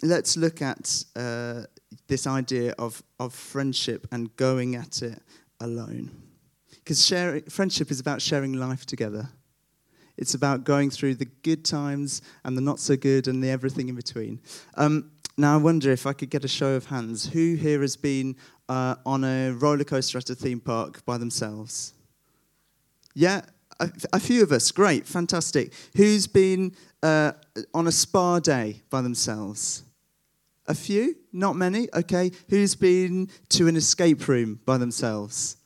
let's 0.03 0.37
look 0.37 0.61
at 0.61 1.03
uh, 1.15 1.63
this 2.07 2.27
idea 2.27 2.73
of 2.77 3.03
of 3.19 3.33
friendship 3.33 4.07
and 4.11 4.35
going 4.35 4.75
at 4.75 5.01
it 5.01 5.21
alone, 5.59 6.11
because 6.69 7.07
friendship 7.49 7.91
is 7.91 7.99
about 7.99 8.21
sharing 8.21 8.53
life 8.53 8.85
together. 8.85 9.29
It's 10.17 10.33
about 10.33 10.63
going 10.63 10.89
through 10.89 11.15
the 11.15 11.27
good 11.43 11.63
times 11.63 12.23
and 12.43 12.57
the 12.57 12.61
not 12.61 12.79
so 12.79 12.97
good 12.97 13.27
and 13.27 13.43
the 13.43 13.49
everything 13.49 13.87
in 13.87 13.95
between. 13.95 14.41
Um, 14.73 15.11
now, 15.37 15.53
I 15.53 15.57
wonder 15.57 15.91
if 15.91 16.07
I 16.07 16.13
could 16.13 16.31
get 16.31 16.43
a 16.43 16.47
show 16.47 16.73
of 16.73 16.87
hands. 16.87 17.27
Who 17.27 17.53
here 17.53 17.81
has 17.81 17.95
been 17.95 18.35
uh, 18.67 18.95
on 19.05 19.23
a 19.23 19.51
roller 19.51 19.83
coaster 19.83 20.17
at 20.17 20.29
a 20.31 20.35
theme 20.35 20.59
park 20.59 21.05
by 21.05 21.19
themselves? 21.19 21.93
Yeah, 23.13 23.41
a, 23.79 23.91
a 24.13 24.19
few 24.19 24.41
of 24.41 24.51
us. 24.51 24.71
Great, 24.71 25.05
fantastic. 25.05 25.73
Who's 25.95 26.25
been 26.25 26.75
uh, 27.07 27.31
on 27.73 27.87
a 27.87 27.91
spa 27.91 28.39
day 28.39 28.81
by 28.89 29.01
themselves? 29.01 29.83
A 30.67 30.75
few? 30.75 31.15
Not 31.31 31.55
many? 31.55 31.87
Okay. 31.93 32.31
Who's 32.49 32.75
been 32.75 33.29
to 33.49 33.67
an 33.67 33.75
escape 33.77 34.27
room 34.27 34.59
by 34.65 34.77
themselves? 34.77 35.57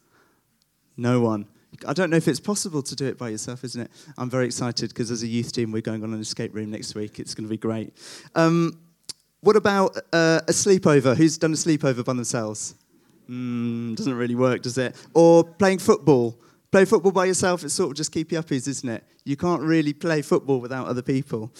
No 0.95 1.21
one. 1.21 1.45
I 1.88 1.93
don't 1.93 2.10
know 2.12 2.17
if 2.17 2.27
it's 2.27 2.39
possible 2.39 2.83
to 2.83 2.95
do 2.95 3.05
it 3.07 3.17
by 3.17 3.29
yourself, 3.29 3.63
isn't 3.63 3.81
it? 3.81 3.91
I'm 4.17 4.29
very 4.29 4.45
excited 4.45 4.89
because 4.89 5.10
as 5.10 5.24
a 5.24 5.27
youth 5.27 5.51
team, 5.51 5.71
we're 5.71 5.81
going 5.91 6.03
on 6.03 6.13
an 6.13 6.21
escape 6.21 6.53
room 6.53 6.69
next 6.69 6.93
week. 6.93 7.19
It's 7.19 7.33
going 7.33 7.48
to 7.48 7.50
be 7.50 7.57
great. 7.57 7.89
Um, 8.36 8.77
What 9.41 9.55
about 9.55 9.98
uh, 10.13 10.41
a 10.48 10.53
sleepover? 10.53 11.15
Who's 11.15 11.38
done 11.39 11.53
a 11.53 11.57
sleepover 11.65 12.03
by 12.05 12.13
themselves? 12.13 12.75
Mm, 13.27 13.95
doesn't 13.95 14.13
really 14.13 14.36
work, 14.36 14.62
does 14.62 14.77
it? 14.77 14.95
Or 15.15 15.43
playing 15.43 15.79
football. 15.79 16.36
Play 16.71 16.85
football 16.85 17.11
by 17.11 17.25
yourself, 17.25 17.63
it's 17.63 17.73
sort 17.73 17.91
of 17.91 17.97
just 17.97 18.11
keep 18.11 18.31
you 18.31 18.39
uppies, 18.39 18.67
isn't 18.67 18.87
it? 18.87 19.03
You 19.25 19.35
can't 19.35 19.61
really 19.61 19.93
play 19.93 20.21
football 20.21 20.61
without 20.61 20.87
other 20.87 21.01
people. 21.01 21.51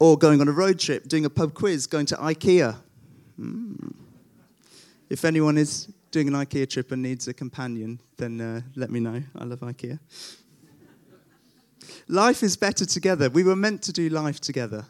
Or 0.00 0.18
going 0.18 0.40
on 0.40 0.48
a 0.48 0.52
road 0.52 0.80
trip, 0.80 1.06
doing 1.06 1.24
a 1.24 1.30
pub 1.30 1.54
quiz, 1.54 1.86
going 1.86 2.06
to 2.06 2.16
IKEA. 2.16 2.76
Mm. 3.38 3.94
If 5.08 5.24
anyone 5.24 5.58
is 5.58 5.88
doing 6.10 6.26
an 6.26 6.34
IKEA 6.34 6.68
trip 6.68 6.90
and 6.90 7.02
needs 7.02 7.28
a 7.28 7.34
companion, 7.34 8.00
then 8.16 8.40
uh, 8.40 8.60
let 8.74 8.90
me 8.90 8.98
know. 8.98 9.22
I 9.36 9.44
love 9.44 9.60
IKEA. 9.60 10.00
life 12.08 12.42
is 12.42 12.56
better 12.56 12.84
together. 12.84 13.30
We 13.30 13.44
were 13.44 13.56
meant 13.56 13.82
to 13.82 13.92
do 13.92 14.08
life 14.08 14.40
together. 14.40 14.84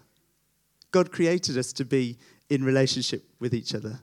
God 0.92 1.12
created 1.12 1.58
us 1.58 1.72
to 1.74 1.84
be 1.84 2.18
in 2.48 2.64
relationship 2.64 3.24
with 3.38 3.54
each 3.54 3.74
other. 3.74 4.00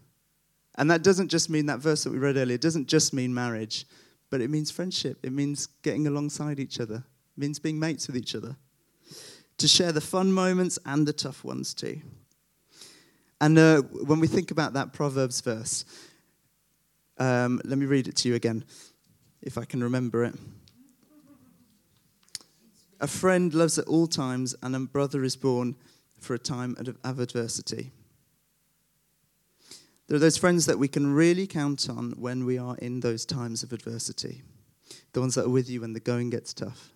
And 0.75 0.89
that 0.91 1.03
doesn't 1.03 1.29
just 1.29 1.49
mean 1.49 1.65
that 1.65 1.79
verse 1.79 2.03
that 2.03 2.11
we 2.11 2.19
read 2.19 2.37
earlier, 2.37 2.55
it 2.55 2.61
doesn't 2.61 2.87
just 2.87 3.13
mean 3.13 3.33
marriage, 3.33 3.85
but 4.29 4.41
it 4.41 4.49
means 4.49 4.71
friendship. 4.71 5.19
It 5.23 5.31
means 5.31 5.67
getting 5.81 6.07
alongside 6.07 6.59
each 6.59 6.79
other, 6.79 6.95
it 6.95 7.39
means 7.39 7.59
being 7.59 7.79
mates 7.79 8.07
with 8.07 8.17
each 8.17 8.35
other, 8.35 8.55
to 9.57 9.67
share 9.67 9.91
the 9.91 10.01
fun 10.01 10.31
moments 10.31 10.79
and 10.85 11.07
the 11.07 11.13
tough 11.13 11.43
ones 11.43 11.73
too. 11.73 12.01
And 13.41 13.57
uh, 13.57 13.81
when 13.81 14.19
we 14.19 14.27
think 14.27 14.51
about 14.51 14.73
that 14.73 14.91
Proverbs 14.91 15.41
verse, 15.41 15.85
um, 17.17 17.61
let 17.63 17.77
me 17.77 17.85
read 17.85 18.07
it 18.07 18.15
to 18.17 18.29
you 18.29 18.35
again, 18.35 18.65
if 19.41 19.57
I 19.57 19.65
can 19.65 19.83
remember 19.83 20.23
it. 20.23 20.35
A 23.01 23.07
friend 23.07 23.53
loves 23.53 23.77
at 23.77 23.87
all 23.87 24.07
times, 24.07 24.55
and 24.61 24.75
a 24.75 24.79
brother 24.79 25.23
is 25.23 25.37
born 25.37 25.75
for 26.19 26.33
a 26.33 26.39
time 26.39 26.75
of 27.05 27.19
adversity. 27.19 27.91
There 30.09 30.15
are 30.15 30.19
those 30.19 30.37
friends 30.37 30.65
that 30.65 30.79
we 30.79 30.87
can 30.87 31.13
really 31.13 31.45
count 31.45 31.87
on 31.87 32.13
when 32.17 32.43
we 32.43 32.57
are 32.57 32.75
in 32.77 32.99
those 32.99 33.27
times 33.27 33.61
of 33.61 33.71
adversity. 33.71 34.41
The 35.13 35.19
ones 35.19 35.35
that 35.35 35.45
are 35.45 35.49
with 35.49 35.69
you 35.69 35.81
when 35.81 35.93
the 35.93 35.99
going 35.99 36.31
gets 36.31 36.51
tough. 36.51 36.91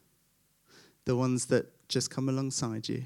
The 1.05 1.15
ones 1.15 1.45
that 1.45 1.87
just 1.87 2.09
come 2.09 2.27
alongside 2.27 2.89
you. 2.89 3.05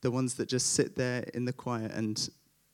The 0.00 0.10
ones 0.10 0.34
that 0.34 0.48
just 0.48 0.72
sit 0.72 0.96
there 0.96 1.22
in 1.34 1.44
the 1.44 1.52
quiet 1.52 1.92
and 1.92 2.28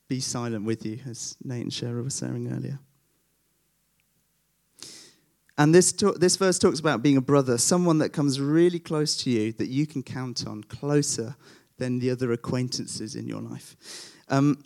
be 0.09 0.21
silent 0.21 0.65
with 0.65 0.87
you, 0.87 1.01
as 1.07 1.37
Nate 1.45 1.65
and 1.65 1.71
Shara 1.71 2.03
were 2.03 2.09
saying 2.09 2.51
earlier. 2.51 2.79
And 5.59 5.75
this, 5.75 5.93
talk, 5.93 6.19
this 6.19 6.37
verse 6.37 6.59
talks 6.59 6.81
about 6.81 7.03
being 7.03 7.19
a 7.19 7.23
brother, 7.23 7.59
someone 7.59 7.99
that 7.99 8.15
comes 8.15 8.41
really 8.41 8.79
close 8.79 9.19
to 9.19 9.31
you 9.31 9.53
that 9.53 9.69
you 9.69 9.87
can 9.87 10.03
count 10.03 10.47
on, 10.47 10.65
closer 10.65 11.37
than 11.77 11.99
the 11.99 12.11
other 12.11 12.33
acquaintances 12.33 13.17
in 13.17 13.27
your 13.27 13.43
life. 13.43 13.77
Um, 14.31 14.65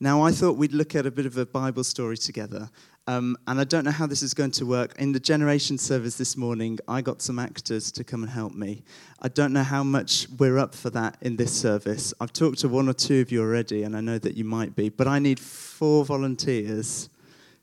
now, 0.00 0.22
I 0.22 0.30
thought 0.30 0.56
we'd 0.56 0.72
look 0.72 0.94
at 0.94 1.06
a 1.06 1.10
bit 1.10 1.26
of 1.26 1.36
a 1.36 1.44
Bible 1.44 1.82
story 1.82 2.16
together. 2.16 2.70
Um, 3.08 3.36
and 3.48 3.58
I 3.58 3.64
don't 3.64 3.84
know 3.84 3.90
how 3.90 4.06
this 4.06 4.22
is 4.22 4.32
going 4.32 4.52
to 4.52 4.66
work. 4.66 4.94
In 5.00 5.10
the 5.12 5.18
generation 5.18 5.76
service 5.76 6.16
this 6.16 6.36
morning, 6.36 6.78
I 6.86 7.00
got 7.00 7.20
some 7.20 7.38
actors 7.38 7.90
to 7.92 8.04
come 8.04 8.22
and 8.22 8.30
help 8.30 8.54
me. 8.54 8.84
I 9.22 9.28
don't 9.28 9.52
know 9.52 9.64
how 9.64 9.82
much 9.82 10.28
we're 10.38 10.58
up 10.58 10.74
for 10.74 10.90
that 10.90 11.16
in 11.22 11.36
this 11.36 11.52
service. 11.52 12.14
I've 12.20 12.32
talked 12.32 12.58
to 12.58 12.68
one 12.68 12.88
or 12.88 12.92
two 12.92 13.20
of 13.20 13.32
you 13.32 13.40
already, 13.40 13.82
and 13.82 13.96
I 13.96 14.00
know 14.00 14.18
that 14.18 14.36
you 14.36 14.44
might 14.44 14.76
be, 14.76 14.88
but 14.88 15.08
I 15.08 15.18
need 15.18 15.40
four 15.40 16.04
volunteers 16.04 17.08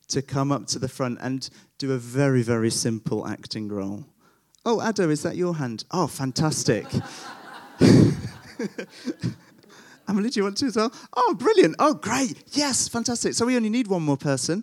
to 0.08 0.20
come 0.20 0.52
up 0.52 0.66
to 0.66 0.78
the 0.78 0.88
front 0.88 1.18
and 1.22 1.48
do 1.78 1.92
a 1.92 1.98
very, 1.98 2.42
very 2.42 2.70
simple 2.70 3.26
acting 3.26 3.68
role. 3.68 4.04
Oh, 4.66 4.80
Ado, 4.80 5.08
is 5.10 5.22
that 5.22 5.36
your 5.36 5.54
hand? 5.54 5.84
Oh, 5.90 6.06
fantastic. 6.06 6.86
Emily, 10.08 10.30
you 10.32 10.44
want 10.44 10.56
to 10.58 10.66
as 10.66 10.76
well? 10.76 10.92
Oh, 11.16 11.34
brilliant. 11.34 11.76
Oh, 11.78 11.94
great. 11.94 12.42
Yes, 12.52 12.88
fantastic. 12.88 13.34
So 13.34 13.46
we 13.46 13.56
only 13.56 13.70
need 13.70 13.88
one 13.88 14.02
more 14.02 14.16
person. 14.16 14.62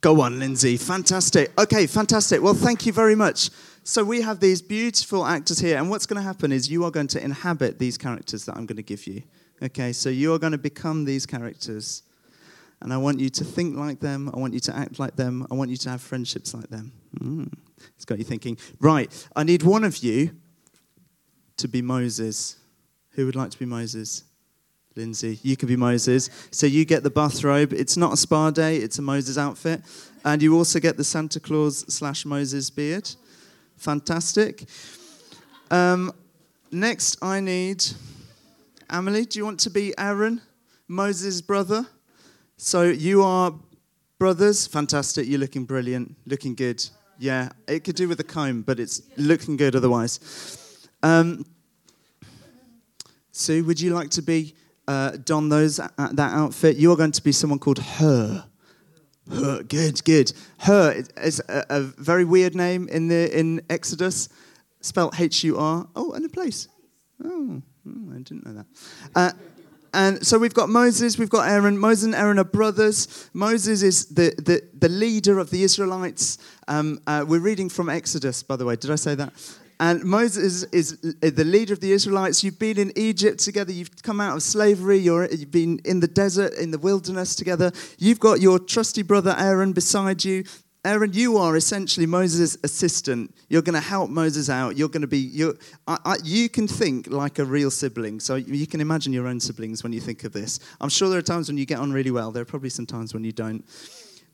Go 0.00 0.20
on, 0.20 0.38
Lindsay. 0.38 0.76
Fantastic. 0.76 1.58
Okay, 1.58 1.86
fantastic. 1.86 2.40
Well, 2.40 2.54
thank 2.54 2.86
you 2.86 2.92
very 2.92 3.16
much. 3.16 3.50
So 3.82 4.04
we 4.04 4.20
have 4.20 4.40
these 4.40 4.62
beautiful 4.62 5.26
actors 5.26 5.58
here, 5.58 5.78
and 5.78 5.90
what's 5.90 6.06
going 6.06 6.16
to 6.16 6.22
happen 6.22 6.52
is 6.52 6.70
you 6.70 6.84
are 6.84 6.90
going 6.90 7.08
to 7.08 7.24
inhabit 7.24 7.78
these 7.78 7.98
characters 7.98 8.44
that 8.44 8.56
I'm 8.56 8.66
going 8.66 8.76
to 8.76 8.82
give 8.82 9.06
you. 9.06 9.22
Okay, 9.62 9.92
so 9.92 10.08
you 10.08 10.34
are 10.34 10.38
going 10.38 10.52
to 10.52 10.58
become 10.58 11.04
these 11.04 11.26
characters. 11.26 12.02
And 12.80 12.92
I 12.92 12.98
want 12.98 13.20
you 13.20 13.30
to 13.30 13.44
think 13.44 13.76
like 13.76 14.00
them. 14.00 14.30
I 14.34 14.38
want 14.38 14.54
you 14.54 14.60
to 14.60 14.76
act 14.76 14.98
like 14.98 15.16
them. 15.16 15.46
I 15.50 15.54
want 15.54 15.70
you 15.70 15.76
to 15.78 15.90
have 15.90 16.02
friendships 16.02 16.52
like 16.52 16.68
them. 16.68 16.92
Mm. 17.20 17.52
It's 17.94 18.04
got 18.04 18.18
you 18.18 18.24
thinking, 18.24 18.58
right, 18.80 19.10
I 19.34 19.42
need 19.42 19.62
one 19.62 19.84
of 19.84 19.98
you 19.98 20.30
to 21.56 21.68
be 21.68 21.82
Moses. 21.82 22.56
Who 23.12 23.26
would 23.26 23.36
like 23.36 23.50
to 23.50 23.58
be 23.58 23.64
Moses? 23.64 24.24
Lindsay, 24.94 25.38
you 25.42 25.56
could 25.56 25.68
be 25.68 25.76
Moses. 25.76 26.30
So 26.50 26.66
you 26.66 26.84
get 26.84 27.02
the 27.02 27.10
bathrobe. 27.10 27.72
It's 27.72 27.96
not 27.96 28.14
a 28.14 28.16
spa 28.16 28.50
day, 28.50 28.76
it's 28.78 28.98
a 28.98 29.02
Moses 29.02 29.36
outfit. 29.36 29.82
And 30.24 30.42
you 30.42 30.56
also 30.56 30.80
get 30.80 30.96
the 30.96 31.04
Santa 31.04 31.38
Claus 31.38 31.84
slash 31.92 32.24
Moses 32.24 32.70
beard. 32.70 33.08
Fantastic. 33.76 34.64
Um, 35.70 36.12
next, 36.72 37.22
I 37.22 37.40
need 37.40 37.84
Emily. 38.90 39.26
Do 39.26 39.38
you 39.38 39.44
want 39.44 39.60
to 39.60 39.70
be 39.70 39.96
Aaron, 39.98 40.40
Moses' 40.88 41.42
brother? 41.42 41.86
So 42.56 42.84
you 42.84 43.22
are 43.22 43.54
brothers. 44.18 44.66
Fantastic. 44.66 45.28
You're 45.28 45.40
looking 45.40 45.64
brilliant, 45.64 46.16
looking 46.26 46.54
good. 46.54 46.82
Yeah, 47.18 47.50
it 47.66 47.84
could 47.84 47.96
do 47.96 48.08
with 48.08 48.20
a 48.20 48.24
comb, 48.24 48.62
but 48.62 48.78
it's 48.78 49.02
looking 49.16 49.56
good 49.56 49.74
otherwise. 49.74 50.88
Um, 51.02 51.46
Sue, 53.32 53.64
would 53.64 53.80
you 53.80 53.94
like 53.94 54.10
to 54.10 54.22
be 54.22 54.54
uh, 54.88 55.12
don 55.24 55.48
those 55.48 55.78
uh, 55.80 55.88
that 55.96 56.32
outfit? 56.32 56.76
You 56.76 56.92
are 56.92 56.96
going 56.96 57.12
to 57.12 57.22
be 57.22 57.32
someone 57.32 57.58
called 57.58 57.78
Her. 57.78 58.46
Hur, 59.30 59.62
good, 59.64 60.04
good. 60.04 60.32
Hur 60.58 61.04
is 61.22 61.40
a, 61.48 61.64
a 61.68 61.80
very 61.80 62.24
weird 62.24 62.54
name 62.54 62.88
in 62.88 63.08
the 63.08 63.36
in 63.36 63.60
Exodus, 63.68 64.28
spelled 64.80 65.14
H-U-R. 65.18 65.88
Oh, 65.96 66.12
and 66.12 66.24
a 66.24 66.28
place. 66.28 66.68
Oh, 67.24 67.62
oh 67.88 68.12
I 68.12 68.18
didn't 68.18 68.46
know 68.46 68.52
that. 68.54 68.66
Uh, 69.14 69.32
and 69.96 70.26
so 70.26 70.38
we've 70.38 70.52
got 70.52 70.68
Moses, 70.68 71.18
we've 71.18 71.30
got 71.30 71.48
Aaron. 71.48 71.78
Moses 71.78 72.04
and 72.04 72.14
Aaron 72.14 72.38
are 72.38 72.44
brothers. 72.44 73.30
Moses 73.32 73.82
is 73.82 74.06
the, 74.06 74.34
the, 74.36 74.62
the 74.78 74.90
leader 74.90 75.38
of 75.38 75.48
the 75.48 75.62
Israelites. 75.62 76.36
Um, 76.68 77.00
uh, 77.06 77.24
we're 77.26 77.40
reading 77.40 77.70
from 77.70 77.88
Exodus, 77.88 78.42
by 78.42 78.56
the 78.56 78.66
way. 78.66 78.76
Did 78.76 78.90
I 78.90 78.96
say 78.96 79.14
that? 79.14 79.32
And 79.80 80.04
Moses 80.04 80.64
is 80.64 80.98
the 81.00 81.44
leader 81.44 81.72
of 81.72 81.80
the 81.80 81.92
Israelites. 81.92 82.44
You've 82.44 82.58
been 82.58 82.78
in 82.78 82.92
Egypt 82.94 83.40
together. 83.40 83.72
You've 83.72 84.02
come 84.02 84.20
out 84.20 84.36
of 84.36 84.42
slavery. 84.42 84.98
You're, 84.98 85.30
you've 85.30 85.50
been 85.50 85.80
in 85.86 86.00
the 86.00 86.08
desert, 86.08 86.52
in 86.54 86.72
the 86.72 86.78
wilderness 86.78 87.34
together. 87.34 87.72
You've 87.98 88.20
got 88.20 88.40
your 88.40 88.58
trusty 88.58 89.02
brother 89.02 89.34
Aaron 89.38 89.72
beside 89.72 90.24
you. 90.24 90.44
Aaron, 90.86 91.12
you 91.12 91.36
are 91.36 91.56
essentially 91.56 92.06
Moses' 92.06 92.56
assistant. 92.62 93.34
You're 93.48 93.60
going 93.60 93.74
to 93.74 93.80
help 93.80 94.08
Moses 94.08 94.48
out. 94.48 94.76
You're 94.76 94.88
going 94.88 95.00
to 95.00 95.08
be, 95.08 95.18
you 95.18 95.58
you 96.22 96.48
can 96.48 96.68
think 96.68 97.08
like 97.08 97.40
a 97.40 97.44
real 97.44 97.72
sibling. 97.72 98.20
So 98.20 98.36
you 98.36 98.68
can 98.68 98.80
imagine 98.80 99.12
your 99.12 99.26
own 99.26 99.40
siblings 99.40 99.82
when 99.82 99.92
you 99.92 100.00
think 100.00 100.22
of 100.22 100.32
this. 100.32 100.60
I'm 100.80 100.88
sure 100.88 101.08
there 101.08 101.18
are 101.18 101.22
times 101.22 101.48
when 101.48 101.58
you 101.58 101.66
get 101.66 101.80
on 101.80 101.92
really 101.92 102.12
well. 102.12 102.30
There 102.30 102.42
are 102.42 102.46
probably 102.46 102.70
some 102.70 102.86
times 102.86 103.12
when 103.12 103.24
you 103.24 103.32
don't. 103.32 103.64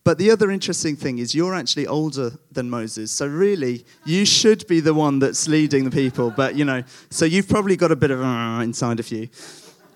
But 0.05 0.19
the 0.19 0.31
other 0.31 0.51
interesting 0.51 0.95
thing 0.95 1.21
is 1.21 1.35
you're 1.35 1.55
actually 1.55 1.87
older 1.87 2.33
than 2.51 2.69
Moses. 2.69 3.11
So 3.11 3.27
really, 3.27 3.87
you 4.05 4.27
should 4.27 4.67
be 4.67 4.81
the 4.81 4.93
one 4.93 5.21
that's 5.21 5.49
leading 5.49 5.85
the 5.85 5.91
people. 5.91 6.31
But, 6.31 6.55
you 6.55 6.67
know, 6.67 6.83
so 7.09 7.25
you've 7.25 7.49
probably 7.49 7.77
got 7.77 7.93
a 7.93 7.97
bit 7.97 8.11
of 8.11 8.21
inside 8.61 9.01
of 9.01 9.11
you. 9.11 9.31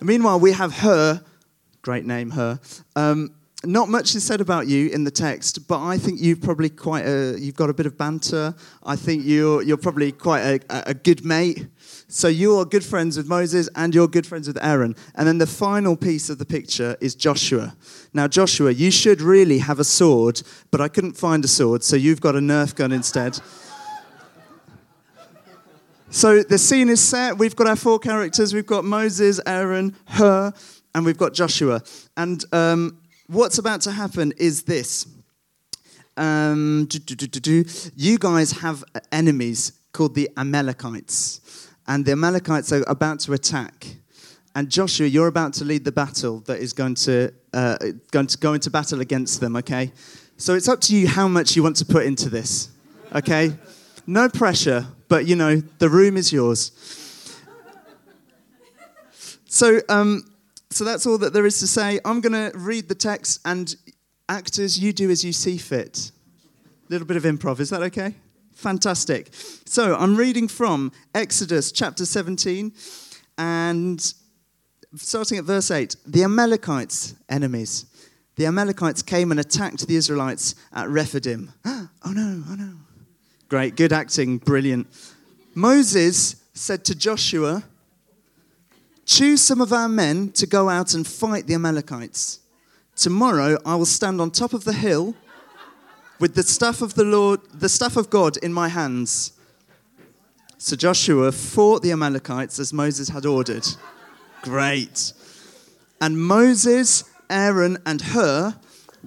Meanwhile, 0.00 0.40
we 0.40 0.52
have 0.52 0.72
Hur, 0.72 1.20
great 1.82 2.06
name, 2.06 2.30
Hur. 2.30 2.58
Um, 2.94 3.35
not 3.64 3.88
much 3.88 4.14
is 4.14 4.22
said 4.22 4.40
about 4.40 4.66
you 4.66 4.88
in 4.90 5.04
the 5.04 5.10
text, 5.10 5.66
but 5.66 5.80
I 5.82 5.96
think 5.96 6.20
you've 6.20 6.42
probably 6.42 6.68
quite 6.68 7.06
a, 7.06 7.36
you've 7.38 7.56
got 7.56 7.70
a 7.70 7.74
bit 7.74 7.86
of 7.86 7.96
banter. 7.96 8.54
I 8.84 8.96
think 8.96 9.24
you're, 9.24 9.62
you're 9.62 9.76
probably 9.76 10.12
quite 10.12 10.42
a, 10.42 10.90
a 10.90 10.94
good 10.94 11.24
mate. 11.24 11.66
So 12.08 12.28
you 12.28 12.56
are 12.58 12.64
good 12.64 12.84
friends 12.84 13.16
with 13.16 13.28
Moses 13.28 13.68
and 13.74 13.94
you're 13.94 14.08
good 14.08 14.26
friends 14.26 14.46
with 14.46 14.62
Aaron. 14.62 14.94
And 15.14 15.26
then 15.26 15.38
the 15.38 15.46
final 15.46 15.96
piece 15.96 16.28
of 16.28 16.38
the 16.38 16.44
picture 16.44 16.96
is 17.00 17.14
Joshua. 17.14 17.74
Now, 18.12 18.28
Joshua, 18.28 18.70
you 18.70 18.90
should 18.90 19.20
really 19.20 19.58
have 19.58 19.80
a 19.80 19.84
sword, 19.84 20.42
but 20.70 20.80
I 20.80 20.88
couldn't 20.88 21.14
find 21.14 21.44
a 21.44 21.48
sword, 21.48 21.82
so 21.82 21.96
you've 21.96 22.20
got 22.20 22.36
a 22.36 22.40
Nerf 22.40 22.74
gun 22.74 22.92
instead. 22.92 23.40
So 26.10 26.42
the 26.42 26.58
scene 26.58 26.88
is 26.88 27.02
set. 27.02 27.36
We've 27.36 27.56
got 27.56 27.66
our 27.66 27.76
four 27.76 27.98
characters. 27.98 28.54
We've 28.54 28.66
got 28.66 28.84
Moses, 28.84 29.40
Aaron, 29.44 29.96
Hur, 30.06 30.52
and 30.94 31.04
we've 31.04 31.18
got 31.18 31.34
Joshua. 31.34 31.82
And 32.16 32.44
um, 32.52 32.98
what's 33.26 33.58
about 33.58 33.80
to 33.82 33.92
happen 33.92 34.32
is 34.36 34.62
this. 34.62 35.06
Um, 36.16 36.88
you 37.94 38.18
guys 38.18 38.52
have 38.52 38.84
enemies 39.12 39.72
called 39.92 40.14
the 40.14 40.30
Amalekites, 40.36 41.68
and 41.86 42.04
the 42.04 42.12
Amalekites 42.12 42.72
are 42.72 42.84
about 42.86 43.20
to 43.20 43.32
attack. 43.32 43.96
And 44.54 44.70
Joshua, 44.70 45.06
you're 45.06 45.26
about 45.26 45.52
to 45.54 45.64
lead 45.64 45.84
the 45.84 45.92
battle 45.92 46.40
that 46.46 46.60
is 46.60 46.72
going 46.72 46.94
to, 46.94 47.32
uh, 47.52 47.76
going 48.10 48.26
to 48.28 48.38
go 48.38 48.54
into 48.54 48.70
battle 48.70 49.02
against 49.02 49.40
them, 49.40 49.54
okay? 49.56 49.92
So 50.38 50.54
it's 50.54 50.68
up 50.68 50.80
to 50.82 50.96
you 50.96 51.06
how 51.06 51.28
much 51.28 51.56
you 51.56 51.62
want 51.62 51.76
to 51.76 51.84
put 51.84 52.06
into 52.06 52.30
this, 52.30 52.70
okay? 53.14 53.52
No 54.06 54.30
pressure, 54.30 54.86
But 55.08 55.26
you 55.26 55.36
know, 55.36 55.56
the 55.78 55.88
room 55.88 56.16
is 56.16 56.32
yours. 56.32 56.72
So, 59.48 59.80
um, 59.88 60.24
so 60.76 60.84
that's 60.84 61.06
all 61.06 61.16
that 61.16 61.32
there 61.32 61.46
is 61.46 61.58
to 61.60 61.66
say. 61.66 61.98
I'm 62.04 62.20
going 62.20 62.34
to 62.34 62.56
read 62.56 62.86
the 62.88 62.94
text, 62.94 63.40
and 63.46 63.74
actors, 64.28 64.78
you 64.78 64.92
do 64.92 65.10
as 65.10 65.24
you 65.24 65.32
see 65.32 65.56
fit. 65.56 66.10
A 66.88 66.92
little 66.92 67.06
bit 67.06 67.16
of 67.16 67.22
improv, 67.22 67.60
is 67.60 67.70
that 67.70 67.80
okay? 67.84 68.14
Fantastic. 68.52 69.30
So, 69.64 69.96
I'm 69.96 70.16
reading 70.16 70.48
from 70.48 70.92
Exodus 71.14 71.72
chapter 71.72 72.04
17, 72.04 72.74
and 73.38 74.14
starting 74.96 75.38
at 75.38 75.44
verse 75.44 75.70
8 75.70 75.96
The 76.06 76.24
Amalekites, 76.24 77.14
enemies, 77.30 77.86
the 78.34 78.44
Amalekites 78.44 79.00
came 79.02 79.30
and 79.30 79.40
attacked 79.40 79.88
the 79.88 79.96
Israelites 79.96 80.56
at 80.74 80.90
Rephidim. 80.90 81.52
oh 81.64 81.88
no, 82.04 82.42
oh 82.50 82.54
no. 82.54 82.74
Great, 83.48 83.76
good 83.76 83.94
acting, 83.94 84.36
brilliant. 84.36 84.88
Moses 85.54 86.36
said 86.52 86.84
to 86.84 86.94
Joshua, 86.94 87.64
Choose 89.06 89.40
some 89.40 89.60
of 89.60 89.72
our 89.72 89.88
men 89.88 90.32
to 90.32 90.46
go 90.46 90.68
out 90.68 90.92
and 90.92 91.06
fight 91.06 91.46
the 91.46 91.54
Amalekites. 91.54 92.40
Tomorrow 92.96 93.58
I 93.64 93.76
will 93.76 93.86
stand 93.86 94.20
on 94.20 94.32
top 94.32 94.52
of 94.52 94.64
the 94.64 94.72
hill 94.72 95.14
with 96.18 96.34
the 96.34 96.42
staff 96.42 96.82
of 96.82 96.94
the 96.94 97.04
Lord, 97.04 97.40
the 97.54 97.68
staff 97.68 97.96
of 97.96 98.10
God 98.10 98.36
in 98.38 98.52
my 98.52 98.68
hands. 98.68 99.32
So 100.58 100.74
Joshua 100.74 101.30
fought 101.30 101.82
the 101.82 101.92
Amalekites 101.92 102.58
as 102.58 102.72
Moses 102.72 103.08
had 103.08 103.26
ordered. 103.26 103.66
Great. 104.42 105.12
And 106.00 106.20
Moses, 106.20 107.04
Aaron, 107.30 107.78
and 107.86 108.00
Hur 108.00 108.56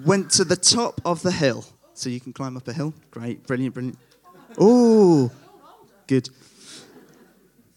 went 0.05 0.31
to 0.31 0.45
the 0.45 0.55
top 0.55 1.01
of 1.03 1.23
the 1.23 1.31
hill. 1.31 1.65
So 1.93 2.09
you 2.09 2.21
can 2.21 2.31
climb 2.31 2.55
up 2.55 2.67
a 2.69 2.73
hill. 2.73 2.93
Great, 3.11 3.45
brilliant, 3.45 3.73
brilliant. 3.73 3.97
Oh, 4.57 5.29
good. 6.07 6.29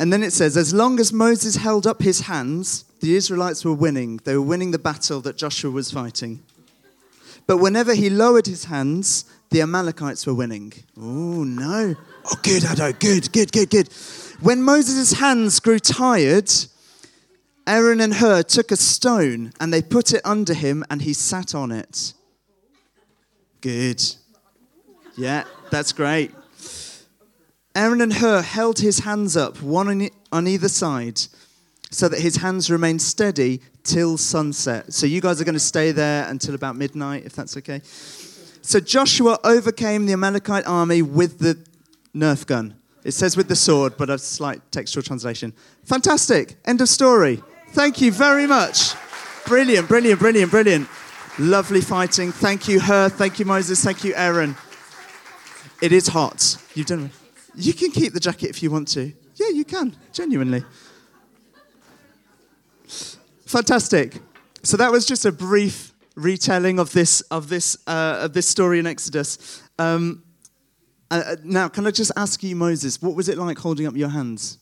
And 0.03 0.13
then 0.13 0.25
it 0.25 0.33
says, 0.33 0.57
as 0.57 0.75
long 0.75 0.99
as 0.99 1.13
Moses 1.13 1.55
held 1.55 1.87
up 1.87 2.03
his 2.03 2.23
hands, 2.23 2.83
the 2.99 3.15
Israelites 3.15 3.65
were 3.65 3.73
winning. 3.73 4.17
They 4.25 4.35
were 4.35 4.43
winning 4.43 4.73
the 4.73 4.79
battle 4.81 5.21
that 5.21 5.37
Joshua 5.37 5.71
was 5.71 5.93
fighting. 5.93 6.43
But 7.47 7.59
whenever 7.59 7.95
he 7.95 8.11
lowered 8.11 8.49
his 8.49 8.65
hands, 8.65 9.27
the 9.51 9.63
Amalekites 9.63 10.27
were 10.27 10.35
winning. 10.35 10.73
Oh, 10.99 11.45
no. 11.45 11.95
Oh, 12.25 12.41
good, 12.43 12.65
Ado. 12.65 12.93
Good, 12.95 13.31
good, 13.31 13.53
good, 13.53 13.71
good. 13.71 13.93
When 14.41 14.61
Moses' 14.61 15.13
hands 15.13 15.61
grew 15.61 15.79
tired, 15.79 16.51
Aaron 17.65 18.01
and 18.01 18.15
Hur 18.15 18.43
took 18.43 18.73
a 18.73 18.77
stone 18.77 19.53
and 19.61 19.73
they 19.73 19.83
put 19.83 20.13
it 20.13 20.23
under 20.25 20.53
him 20.53 20.83
and 20.91 21.03
he 21.03 21.13
sat 21.13 21.55
on 21.55 21.71
it. 21.71 22.13
Good. 23.61 24.03
Yeah, 25.17 25.45
that's 25.71 25.93
great. 25.93 26.33
Aaron 27.75 28.01
and 28.01 28.15
Hur 28.15 28.43
held 28.43 28.81
his 28.81 29.01
hands 29.01 29.37
up, 29.37 29.63
one 29.63 30.11
on, 30.31 30.47
either 30.47 30.69
side, 30.69 31.21
so 31.91 32.09
that 32.09 32.21
his 32.21 32.37
hands 32.37 32.71
remained 32.71 33.01
steady 33.01 33.61
till 33.83 34.19
sunset. 34.19 34.93
So 34.93 35.07
you 35.07 35.21
guys 35.21 35.41
are 35.41 35.45
going 35.45 35.55
to 35.55 35.61
stay 35.61 35.91
there 35.93 36.29
until 36.29 36.55
about 36.55 36.77
midnight, 36.77 37.25
if 37.25 37.35
that's 37.35 37.57
okay. 37.57 37.81
So 38.63 38.79
Joshua 38.79 39.39
overcame 39.43 40.07
the 40.07 40.13
Amalekite 40.13 40.67
army 40.67 41.03
with 41.03 41.39
the 41.39 41.59
Nerf 42.15 42.47
gun. 42.47 42.77
It 43.05 43.13
says 43.13 43.37
with 43.37 43.49
the 43.49 43.57
sword, 43.57 43.97
but 43.97 44.11
a 44.11 44.19
slight 44.19 44.61
textual 44.71 45.03
translation. 45.03 45.53
Fantastic. 45.85 46.57
End 46.65 46.81
of 46.81 46.89
story. 46.89 47.43
Thank 47.71 48.01
you 48.01 48.13
very 48.13 48.47
much. 48.47 48.95
Brilliant, 49.47 49.89
brilliant, 49.89 50.21
brilliant, 50.21 50.51
brilliant. 50.51 50.89
Lovely 51.39 51.81
fighting. 51.81 52.31
Thank 52.31 52.69
you, 52.69 52.79
Hur. 52.79 53.09
Thank 53.09 53.39
you, 53.39 53.47
Moses. 53.47 53.83
Thank 53.83 54.05
you, 54.05 54.15
Aaron. 54.15 54.55
It 55.81 55.91
is 55.91 56.09
hot. 56.09 56.59
You've 56.75 56.87
done. 56.87 57.11
You 57.55 57.73
can 57.73 57.91
keep 57.91 58.13
the 58.13 58.21
jacket 58.21 58.51
if 58.51 58.63
you 58.63 58.71
want 58.71 58.89
to. 58.89 59.13
Yeah, 59.37 59.49
you 59.49 59.65
can. 59.65 59.95
Genuinely. 60.13 60.65
Fantastic. 63.47 64.19
So 64.63 64.77
that 64.77 64.91
was 64.91 65.05
just 65.05 65.25
a 65.25 65.33
brief 65.33 65.93
retelling 66.15 66.79
of 66.79 66.93
this 66.93 67.21
of 67.23 67.49
this 67.49 67.77
uh, 67.87 68.19
of 68.21 68.33
this 68.33 68.49
story 68.49 68.79
in 68.79 68.87
Exodus. 68.87 69.63
Um, 69.79 70.23
uh, 71.11 71.23
uh, 71.27 71.37
now, 71.45 71.69
can 71.69 71.87
I 71.87 71.91
just 71.91 72.13
ask 72.17 72.43
you, 72.43 72.57
Moses, 72.57 73.03
what 73.03 73.15
was 73.15 73.29
it 73.29 73.37
like 73.37 73.59
holding 73.59 73.87
up 73.87 73.97
your 73.97 74.09
hands? 74.09 74.59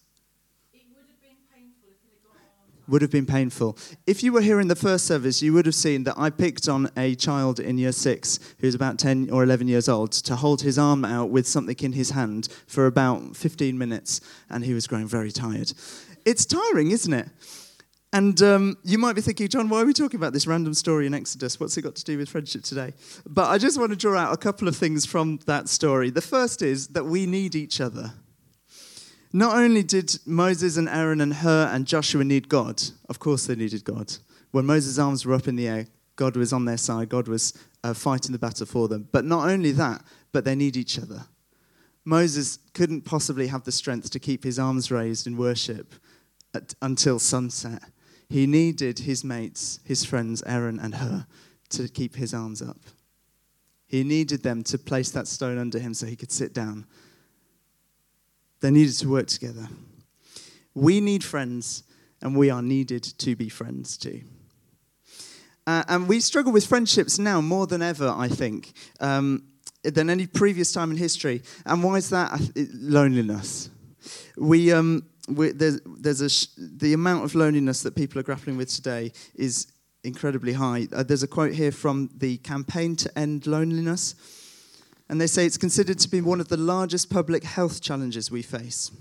Would 2.91 3.03
have 3.03 3.11
been 3.11 3.27
painful. 3.27 3.79
If 4.07 4.23
you 4.23 4.33
were 4.33 4.41
here 4.41 4.61
in 4.61 4.69
the 4.69 4.77
first 4.77 5.07
service, 5.07 5.41
you 5.41 5.53
would 5.53 5.67
have 5.67 5.75
seen 5.75 6.05
that 6.05 6.19
I 6.19 6.31
picked 6.31 6.69
on 6.69 6.91
a 6.97 7.15
child 7.15 7.61
in 7.61 7.79
year 7.79 7.93
six 7.93 8.39
who's 8.59 8.75
about 8.75 8.99
10 8.99 9.31
or 9.31 9.43
11 9.43 9.69
years 9.69 9.89
old 9.89 10.13
to 10.13 10.37
hold 10.37 10.63
his 10.63 10.79
arm 10.79 11.05
out 11.05 11.31
with 11.31 11.47
something 11.47 11.77
in 11.81 11.93
his 11.93 12.11
hand 12.11 12.49
for 12.67 12.87
about 12.87 13.37
15 13.37 13.79
minutes, 13.79 14.21
and 14.51 14.65
he 14.65 14.75
was 14.75 14.87
growing 14.87 15.07
very 15.07 15.31
tired. 15.31 15.73
It's 16.27 16.45
tiring, 16.45 16.91
isn't 16.91 17.13
it? 17.13 17.29
And 18.13 18.43
um, 18.43 18.77
you 18.83 18.99
might 18.99 19.15
be 19.15 19.21
thinking, 19.21 19.47
John, 19.49 19.69
why 19.69 19.83
are 19.83 19.87
we 19.87 19.93
talking 19.93 20.19
about 20.19 20.33
this 20.33 20.47
random 20.47 20.75
story 20.75 21.07
in 21.07 21.15
Exodus? 21.15 21.61
What's 21.61 21.77
it 21.77 21.83
got 21.83 21.95
to 21.95 22.05
do 22.05 22.19
with 22.19 22.29
friendship 22.29 22.65
today? 22.65 22.93
But 23.25 23.51
I 23.51 23.59
just 23.59 23.79
want 23.79 23.91
to 23.91 23.97
draw 23.97 24.19
out 24.19 24.33
a 24.33 24.37
couple 24.37 24.67
of 24.67 24.77
things 24.77 25.07
from 25.07 25.39
that 25.47 25.69
story. 25.69 26.11
The 26.11 26.21
first 26.21 26.61
is 26.61 26.89
that 26.89 27.05
we 27.05 27.27
need 27.27 27.55
each 27.55 27.81
other. 27.81 28.13
Not 29.33 29.57
only 29.57 29.83
did 29.83 30.19
Moses 30.27 30.77
and 30.77 30.89
Aaron 30.89 31.21
and 31.21 31.35
Hur 31.35 31.71
and 31.73 31.87
Joshua 31.87 32.25
need 32.25 32.49
God, 32.49 32.83
of 33.09 33.19
course 33.21 33.47
they 33.47 33.55
needed 33.55 33.85
God. 33.85 34.13
When 34.51 34.67
Moses' 34.67 34.99
arms 34.99 35.25
were 35.25 35.35
up 35.35 35.47
in 35.47 35.57
the 35.57 35.69
air, 35.69 35.87
God 36.17 36.37
was 36.37 36.53
on 36.53 36.65
their 36.65 36.77
side, 36.77 37.09
God 37.09 37.29
was 37.29 37.55
uh, 37.85 37.95
fighting 37.95 38.33
the 38.33 38.39
battle 38.39 38.67
for 38.67 38.89
them. 38.89 39.09
But 39.13 39.25
not 39.25 39.49
only 39.49 39.71
that, 39.73 40.03
but 40.33 40.45
they 40.45 40.57
need 40.57 40.77
each 40.77 40.99
other. 40.99 41.27
Moses 42.05 42.59
couldn't 42.75 43.03
possibly 43.03 43.47
have 43.47 43.65
the 43.65 43.73
strength 43.73 44.11
to 44.11 44.19
keep 44.19 44.43
his 44.43 44.59
arms 44.59 44.91
raised 44.91 45.27
in 45.27 45.37
worship 45.37 45.95
at, 46.53 46.75
until 46.83 47.19
sunset. 47.19 47.83
He 48.29 48.47
needed 48.47 49.01
his 49.01 49.23
mates, 49.23 49.81
his 49.85 50.05
friends, 50.05 50.43
Aaron 50.45 50.81
and 50.81 50.97
Hur, 50.97 51.27
to 51.71 51.89
keep 51.89 52.17
his 52.17 52.35
arms 52.35 52.61
up. 52.61 52.81
He 53.87 54.03
needed 54.03 54.43
them 54.43 54.63
to 54.65 54.79
place 54.79 55.11
that 55.13 55.29
stone 55.29 55.59
under 55.59 55.79
him 55.79 55.95
so 55.95 56.07
he 56.07 56.17
could 56.17 56.33
sit 56.33 56.53
down 56.53 56.87
they 58.61 58.71
needed 58.71 58.95
to 58.99 59.09
work 59.09 59.27
together. 59.27 59.69
We 60.75 61.01
need 61.01 61.25
friends, 61.25 61.83
and 62.23 62.37
we 62.37 62.51
are 62.51 62.63
needed 62.63 63.03
to 63.03 63.35
be 63.35 63.49
friends 63.49 63.97
too. 63.97 64.23
Uh, 65.67 65.85
and 65.89 66.09
we 66.09 66.21
struggle 66.21 66.53
with 66.53 66.67
friendships 66.67 67.19
now 67.19 67.41
more 67.41 67.67
than 67.67 67.83
ever, 67.83 68.09
I 68.09 68.29
think, 68.29 68.73
um, 69.01 69.45
than 69.85 70.11
any 70.11 70.27
previous 70.27 70.73
time 70.73 70.91
in 70.91 70.97
history. 70.97 71.43
And 71.67 71.83
why 71.83 71.97
is 71.97 72.11
that? 72.11 72.41
Loneliness. 72.75 73.71
We, 74.37 74.73
um, 74.73 75.05
we 75.29 75.53
there's, 75.53 75.81
there's 75.87 76.21
a 76.23 76.31
sh- 76.31 76.49
the 76.57 76.93
amount 76.93 77.25
of 77.25 77.35
loneliness 77.35 77.83
that 77.83 77.95
people 77.95 78.19
are 78.19 78.23
grappling 78.23 78.57
with 78.57 78.71
today 78.75 79.13
is 79.35 79.67
incredibly 80.03 80.55
high. 80.55 80.89
Uh, 80.93 81.03
there's 81.03 81.23
a 81.23 81.29
quote 81.29 81.53
here 81.53 81.73
from 81.73 82.11
the 82.17 82.39
Campaign 82.39 82.97
to 82.97 83.19
End 83.19 83.47
Loneliness 83.47 84.15
and 85.11 85.21
they 85.21 85.27
say 85.27 85.45
it's 85.45 85.59
considered 85.59 85.99
to 85.99 86.09
be 86.09 86.21
one 86.21 86.39
of 86.41 86.47
the 86.47 86.57
largest 86.57 87.11
public 87.11 87.43
health 87.43 87.83
challenges 87.83 88.31
we 88.31 88.43
face. 88.43 88.93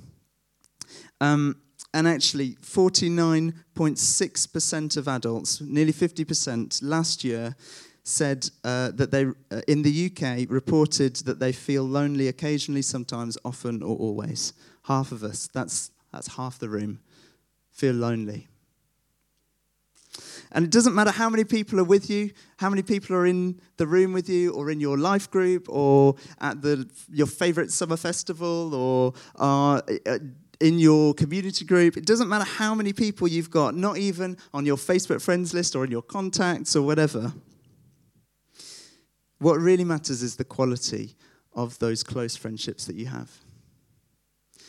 Um, 1.22 1.58
and 1.93 2.08
actually, 2.08 2.56
49.6% 2.63 4.98
of 4.98 5.08
adults, 5.08 5.62
nearly 5.62 5.93
50% 5.93 6.80
last 6.82 7.24
year, 7.24 7.56
said 8.04 8.50
uh, 8.63 8.89
that 8.95 9.12
they, 9.12 9.28
uh, 9.52 9.62
in 9.67 9.84
the 9.84 10.08
UK, 10.08 10.48
reported 10.50 11.17
that 11.17 11.39
they 11.39 11.52
feel 11.52 11.84
lonely 11.84 12.28
occasionally, 12.28 12.82
sometimes, 12.82 13.38
often, 13.45 13.84
or 13.84 13.95
always. 13.95 14.54
Half 14.86 15.12
of 15.12 15.24
us, 15.24 15.48
that's, 15.54 15.91
that's 16.12 16.38
half 16.38 16.58
the 16.58 16.69
room, 16.69 17.02
feel 17.72 17.93
lonely. 17.93 18.48
And 20.52 20.66
it 20.66 20.72
doesn't 20.72 20.96
matter 20.96 21.12
how 21.12 21.30
many 21.30 21.44
people 21.44 21.80
are 21.80 21.84
with 21.84 22.10
you, 22.10 22.32
how 22.58 22.70
many 22.70 22.82
people 22.82 23.16
are 23.16 23.26
in 23.26 23.60
the 23.78 23.86
room 23.86 24.14
with 24.14 24.28
you, 24.28 24.52
or 24.54 24.72
in 24.72 24.80
your 24.80 24.98
life 24.98 25.30
group, 25.30 25.68
or 25.70 26.16
at 26.42 26.62
the, 26.62 26.90
your 27.12 27.28
favorite 27.28 27.72
summer 27.72 27.98
festival, 27.98 28.74
or 28.74 29.14
uh, 29.36 29.82
in 30.60 30.80
your 30.80 31.14
community 31.14 31.66
group. 31.66 31.98
It 31.98 32.06
doesn't 32.06 32.28
matter 32.28 32.46
how 32.46 32.74
many 32.76 32.94
people 32.94 33.28
you've 33.28 33.52
got, 33.52 33.76
not 33.76 33.98
even 33.98 34.38
on 34.54 34.66
your 34.66 34.78
Facebook 34.78 35.22
friends 35.22 35.54
list 35.54 35.76
or 35.76 35.86
in 35.86 35.92
your 35.92 36.02
contacts 36.02 36.76
or 36.76 36.82
whatever. 36.82 37.34
What 39.38 39.60
really 39.60 39.86
matters 39.86 40.22
is 40.22 40.36
the 40.36 40.44
quality 40.44 41.16
of 41.54 41.80
those 41.80 42.04
close 42.04 42.36
friendships 42.36 42.86
that 42.86 42.96
you 42.96 43.06
have. 43.06 43.32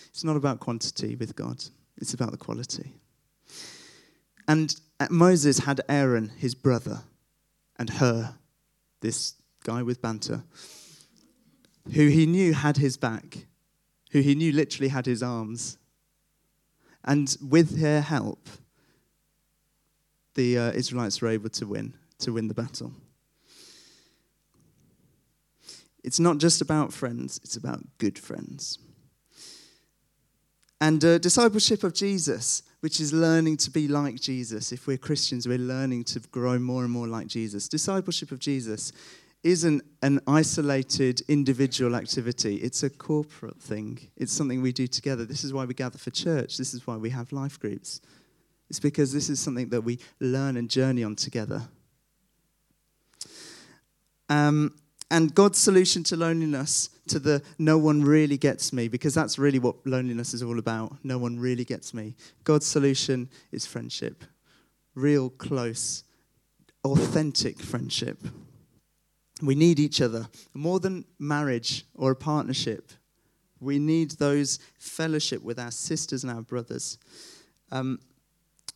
It's 0.08 0.24
not 0.24 0.36
about 0.36 0.60
quantity 0.60 1.16
with 1.16 1.34
God, 1.34 1.64
it's 1.96 2.14
about 2.14 2.30
the 2.30 2.36
quality. 2.36 2.94
And 4.46 4.74
Moses 5.08 5.60
had 5.60 5.80
Aaron, 5.88 6.30
his 6.36 6.54
brother, 6.54 7.02
and 7.78 7.88
Hur, 7.88 8.34
this 9.00 9.34
guy 9.64 9.82
with 9.82 10.02
banter, 10.02 10.42
who 11.94 12.08
he 12.08 12.26
knew 12.26 12.52
had 12.52 12.76
his 12.76 12.96
back, 12.96 13.46
who 14.10 14.20
he 14.20 14.34
knew 14.34 14.52
literally 14.52 14.88
had 14.88 15.06
his 15.06 15.22
arms. 15.22 15.78
And 17.04 17.34
with 17.40 17.80
Hur 17.80 18.00
help, 18.00 18.48
the 20.34 20.58
uh, 20.58 20.72
Israelites 20.72 21.22
were 21.22 21.28
able 21.28 21.48
to 21.50 21.66
win, 21.66 21.94
to 22.18 22.32
win 22.32 22.48
the 22.48 22.54
battle. 22.54 22.92
It's 26.04 26.20
not 26.20 26.38
just 26.38 26.60
about 26.60 26.92
friends, 26.92 27.40
it's 27.42 27.56
about 27.56 27.80
good 27.98 28.18
friends. 28.18 28.78
And 30.80 31.04
uh, 31.04 31.18
discipleship 31.18 31.84
of 31.84 31.92
Jesus, 31.92 32.62
which 32.80 33.00
is 33.00 33.12
learning 33.12 33.58
to 33.58 33.70
be 33.70 33.88
like 33.88 34.20
Jesus. 34.20 34.72
If 34.72 34.86
we're 34.86 34.96
Christians, 34.96 35.46
we're 35.46 35.58
learning 35.58 36.04
to 36.04 36.20
grow 36.20 36.58
more 36.58 36.82
and 36.82 36.92
more 36.92 37.06
like 37.06 37.26
Jesus. 37.26 37.68
Discipleship 37.68 38.32
of 38.32 38.38
Jesus 38.38 38.92
isn't 39.42 39.82
an 40.02 40.20
isolated 40.26 41.22
individual 41.28 41.96
activity, 41.96 42.56
it's 42.56 42.82
a 42.82 42.90
corporate 42.90 43.60
thing. 43.60 43.98
It's 44.16 44.32
something 44.32 44.60
we 44.60 44.72
do 44.72 44.86
together. 44.86 45.24
This 45.24 45.44
is 45.44 45.52
why 45.52 45.64
we 45.64 45.74
gather 45.74 45.98
for 45.98 46.10
church, 46.10 46.56
this 46.56 46.74
is 46.74 46.86
why 46.86 46.96
we 46.96 47.10
have 47.10 47.32
life 47.32 47.58
groups. 47.58 48.00
It's 48.68 48.80
because 48.80 49.12
this 49.12 49.28
is 49.28 49.40
something 49.40 49.70
that 49.70 49.80
we 49.80 49.98
learn 50.20 50.56
and 50.56 50.68
journey 50.70 51.02
on 51.02 51.16
together. 51.16 51.62
Um, 54.28 54.74
and 55.10 55.34
God's 55.34 55.58
solution 55.58 56.04
to 56.04 56.16
loneliness, 56.16 56.88
to 57.08 57.18
the 57.18 57.42
no 57.58 57.76
one 57.78 58.02
really 58.02 58.36
gets 58.36 58.72
me, 58.72 58.86
because 58.86 59.12
that's 59.14 59.38
really 59.38 59.58
what 59.58 59.84
loneliness 59.84 60.32
is 60.34 60.42
all 60.42 60.58
about. 60.58 60.96
No 61.02 61.18
one 61.18 61.38
really 61.38 61.64
gets 61.64 61.92
me. 61.92 62.14
God's 62.44 62.66
solution 62.66 63.28
is 63.50 63.66
friendship, 63.66 64.24
real, 64.94 65.30
close, 65.30 66.04
authentic 66.84 67.58
friendship. 67.58 68.18
We 69.42 69.54
need 69.54 69.80
each 69.80 70.00
other 70.00 70.28
more 70.54 70.78
than 70.78 71.04
marriage 71.18 71.84
or 71.94 72.12
a 72.12 72.16
partnership. 72.16 72.92
We 73.58 73.78
need 73.78 74.12
those 74.12 74.58
fellowship 74.78 75.42
with 75.42 75.58
our 75.58 75.70
sisters 75.70 76.24
and 76.24 76.32
our 76.32 76.42
brothers. 76.42 76.98
Um, 77.72 77.98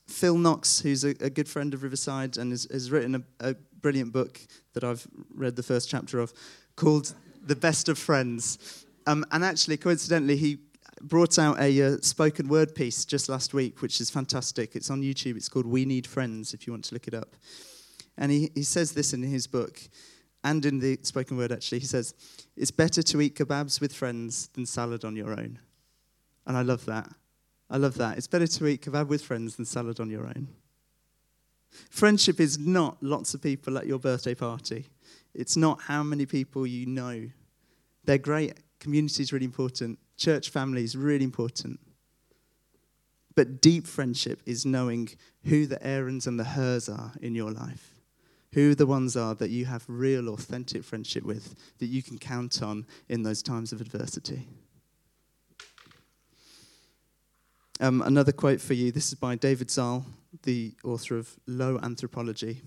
Phil 0.07 0.37
Knox, 0.37 0.81
who's 0.81 1.05
a, 1.05 1.11
a, 1.21 1.31
good 1.31 1.49
friend 1.49 1.73
of 1.73 1.83
Riverside 1.83 2.37
and 2.37 2.51
has, 2.51 2.69
has 2.71 2.91
written 2.91 3.15
a, 3.15 3.23
a, 3.41 3.57
brilliant 3.85 4.15
book 4.15 4.41
that 4.73 4.83
I've 4.83 5.07
read 5.35 5.57
the 5.57 5.63
first 5.63 5.91
chapter 5.91 6.19
of 6.19 6.33
called 6.75 7.13
The 7.45 7.55
Best 7.55 7.91
of 7.91 7.99
Friends. 7.99 8.87
Um, 9.07 9.27
and 9.31 9.45
actually, 9.45 9.77
coincidentally, 9.77 10.39
he 10.39 10.57
brought 11.03 11.39
out 11.39 11.61
a 11.61 11.83
uh, 11.83 11.97
spoken 12.01 12.49
word 12.49 12.75
piece 12.75 13.05
just 13.05 13.29
last 13.29 13.53
week, 13.53 13.83
which 13.83 14.01
is 14.01 14.09
fantastic. 14.09 14.75
It's 14.75 14.89
on 14.89 15.03
YouTube. 15.03 15.37
It's 15.37 15.51
called 15.51 15.67
We 15.67 15.85
Need 15.85 16.07
Friends, 16.07 16.55
if 16.55 16.67
you 16.67 16.73
want 16.73 16.85
to 16.85 16.95
look 16.95 17.09
it 17.09 17.13
up. 17.13 17.37
And 18.17 18.33
he, 18.33 18.51
he 18.55 18.63
says 18.63 18.93
this 18.93 19.13
in 19.13 19.23
his 19.23 19.47
book 19.47 19.79
and 20.43 20.65
in 20.65 20.79
the 20.79 20.99
spoken 21.03 21.37
word, 21.37 21.53
actually. 21.53 21.81
He 21.81 21.87
says, 21.87 22.15
It's 22.57 22.71
better 22.71 23.03
to 23.03 23.21
eat 23.21 23.37
kebabs 23.37 23.83
with 23.83 23.93
friends 23.93 24.47
than 24.55 24.65
salad 24.65 25.05
on 25.05 25.15
your 25.15 25.33
own. 25.33 25.59
And 26.47 26.57
I 26.57 26.63
love 26.63 26.87
that. 26.87 27.11
I 27.69 27.77
love 27.77 27.97
that. 27.99 28.17
It's 28.17 28.29
better 28.29 28.47
to 28.47 28.67
eat 28.67 28.81
kebab 28.81 29.09
with 29.09 29.21
friends 29.21 29.57
than 29.57 29.67
salad 29.67 30.01
on 30.01 30.09
your 30.09 30.25
own. 30.25 30.49
Friendship 31.91 32.41
is 32.41 32.59
not 32.59 33.03
lots 33.03 33.35
of 33.35 33.43
people 33.43 33.79
at 33.79 33.87
your 33.87 33.99
birthday 33.99 34.35
party. 34.35 34.87
It's 35.35 35.57
not 35.57 35.83
how 35.83 36.03
many 36.03 36.27
people 36.27 36.67
you 36.67 36.87
know. 36.87 37.29
They're 38.05 38.19
great. 38.19 38.55
Community 38.81 39.23
is 39.23 39.33
really 39.33 39.47
important. 39.47 39.99
Church 40.17 40.51
family 40.51 40.85
is 40.85 40.97
really 40.97 41.25
important. 41.25 41.81
But 43.35 43.61
deep 43.61 43.87
friendship 43.87 44.41
is 44.47 44.65
knowing 44.65 45.09
who 45.45 45.67
the 45.67 45.85
Aarons 45.85 46.27
and 46.27 46.39
the 46.39 46.45
Hurs 46.45 46.89
are 46.89 47.13
in 47.21 47.35
your 47.35 47.51
life 47.51 47.95
who 48.55 48.75
the 48.75 48.87
ones 48.87 49.17
are 49.17 49.35
that 49.35 49.51
you 49.51 49.65
have 49.67 49.85
real, 49.89 50.29
authentic 50.29 50.85
friendship 50.85 51.25
with, 51.25 51.57
that 51.79 51.87
you 51.87 52.03
can 52.03 52.17
count 52.17 52.63
on 52.63 52.87
in 53.09 53.23
those 53.25 53.43
times 53.43 53.73
of 53.73 53.81
adversity. 53.81 54.47
Um, 57.85 58.01
another 58.01 58.33
quote 58.33 58.63
for 58.63 58.73
you. 58.73 58.91
This 58.93 59.09
is 59.09 59.15
by 59.15 59.35
David 59.35 59.71
Zahl, 59.71 60.07
the 60.45 60.73
author 60.85 61.19
of 61.19 61.37
Low 61.47 61.79
Anthropology 61.83 62.63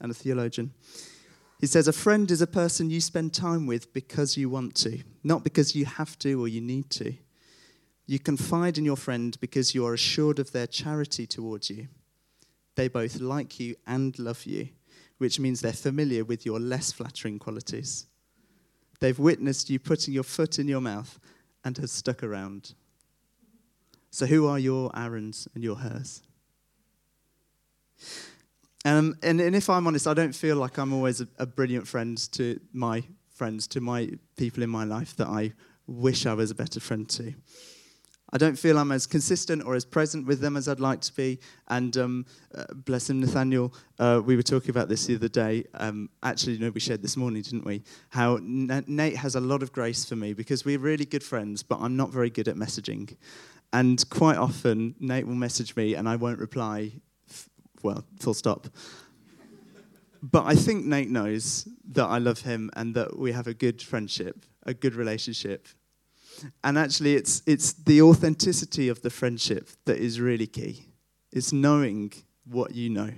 and 0.00 0.12
a 0.12 0.14
theologian. 0.14 0.72
He 1.58 1.66
says, 1.66 1.88
A 1.88 1.92
friend 1.92 2.30
is 2.30 2.40
a 2.40 2.46
person 2.46 2.88
you 2.88 3.00
spend 3.00 3.34
time 3.34 3.66
with 3.66 3.92
because 3.92 4.36
you 4.36 4.48
want 4.48 4.76
to, 4.76 5.00
not 5.24 5.42
because 5.42 5.74
you 5.74 5.86
have 5.86 6.16
to 6.20 6.40
or 6.40 6.46
you 6.46 6.60
need 6.60 6.88
to. 6.90 7.14
You 8.06 8.20
confide 8.20 8.78
in 8.78 8.84
your 8.84 8.94
friend 8.94 9.36
because 9.40 9.74
you 9.74 9.84
are 9.84 9.94
assured 9.94 10.38
of 10.38 10.52
their 10.52 10.68
charity 10.68 11.26
towards 11.26 11.68
you. 11.68 11.88
They 12.76 12.86
both 12.86 13.18
like 13.18 13.58
you 13.58 13.74
and 13.88 14.16
love 14.20 14.46
you 14.46 14.68
which 15.18 15.38
means 15.38 15.60
they're 15.60 15.72
familiar 15.74 16.24
with 16.24 16.46
your 16.46 16.58
less 16.58 16.92
flattering 16.92 17.38
qualities. 17.38 18.06
They've 19.00 19.18
witnessed 19.18 19.68
you 19.68 19.78
putting 19.78 20.14
your 20.14 20.22
foot 20.22 20.58
in 20.58 20.66
your 20.66 20.80
mouth 20.80 21.20
and 21.62 21.76
have 21.76 21.90
stuck 21.90 22.22
around. 22.22 22.72
So, 24.10 24.26
who 24.26 24.46
are 24.48 24.58
your 24.58 24.90
Aarons 24.94 25.46
and 25.54 25.62
your 25.62 25.76
Hurs? 25.76 26.22
Um, 28.84 29.16
and, 29.22 29.40
and 29.40 29.54
if 29.54 29.70
I'm 29.70 29.86
honest, 29.86 30.06
I 30.06 30.14
don't 30.14 30.34
feel 30.34 30.56
like 30.56 30.78
I'm 30.78 30.92
always 30.92 31.20
a, 31.20 31.28
a 31.38 31.46
brilliant 31.46 31.86
friend 31.86 32.18
to 32.32 32.58
my 32.72 33.04
friends, 33.34 33.66
to 33.68 33.80
my 33.80 34.10
people 34.36 34.62
in 34.62 34.70
my 34.70 34.84
life 34.84 35.14
that 35.16 35.28
I 35.28 35.52
wish 35.86 36.26
I 36.26 36.34
was 36.34 36.50
a 36.50 36.54
better 36.54 36.80
friend 36.80 37.08
to. 37.10 37.34
I 38.32 38.38
don't 38.38 38.56
feel 38.56 38.78
I'm 38.78 38.92
as 38.92 39.06
consistent 39.06 39.64
or 39.64 39.74
as 39.74 39.84
present 39.84 40.26
with 40.26 40.40
them 40.40 40.56
as 40.56 40.68
I'd 40.68 40.78
like 40.78 41.00
to 41.02 41.14
be. 41.14 41.40
And 41.68 41.96
um, 41.96 42.26
uh, 42.54 42.64
bless 42.74 43.10
him, 43.10 43.20
Nathaniel, 43.20 43.74
uh, 43.98 44.22
we 44.24 44.36
were 44.36 44.42
talking 44.42 44.70
about 44.70 44.88
this 44.88 45.06
the 45.06 45.16
other 45.16 45.28
day. 45.28 45.64
Um, 45.74 46.10
actually, 46.22 46.58
no, 46.58 46.70
we 46.70 46.80
shared 46.80 47.02
this 47.02 47.16
morning, 47.16 47.42
didn't 47.42 47.64
we? 47.64 47.82
How 48.10 48.36
N- 48.36 48.84
Nate 48.86 49.16
has 49.16 49.34
a 49.34 49.40
lot 49.40 49.62
of 49.62 49.72
grace 49.72 50.04
for 50.04 50.16
me 50.16 50.32
because 50.32 50.64
we're 50.64 50.78
really 50.78 51.04
good 51.04 51.24
friends, 51.24 51.62
but 51.64 51.80
I'm 51.80 51.96
not 51.96 52.10
very 52.10 52.30
good 52.30 52.46
at 52.46 52.54
messaging. 52.54 53.16
And 53.72 54.08
quite 54.10 54.36
often, 54.36 54.94
Nate 54.98 55.26
will 55.26 55.34
message 55.34 55.76
me 55.76 55.94
and 55.94 56.08
I 56.08 56.16
won't 56.16 56.40
reply, 56.40 56.92
f- 57.28 57.48
well, 57.82 58.04
full 58.18 58.34
stop. 58.34 58.68
but 60.22 60.44
I 60.44 60.54
think 60.54 60.84
Nate 60.84 61.10
knows 61.10 61.68
that 61.92 62.06
I 62.06 62.18
love 62.18 62.40
him 62.40 62.70
and 62.74 62.94
that 62.96 63.18
we 63.18 63.32
have 63.32 63.46
a 63.46 63.54
good 63.54 63.80
friendship, 63.80 64.44
a 64.66 64.74
good 64.74 64.94
relationship 64.94 65.68
and 66.64 66.78
actually, 66.78 67.14
it's, 67.14 67.42
it's 67.46 67.72
the 67.72 68.02
authenticity 68.02 68.88
of 68.88 69.02
the 69.02 69.10
friendship 69.10 69.68
that 69.84 69.98
is 69.98 70.20
really 70.20 70.46
key. 70.46 70.86
It's 71.32 71.52
knowing 71.52 72.12
what 72.44 72.74
you 72.74 72.90
know, 72.90 73.10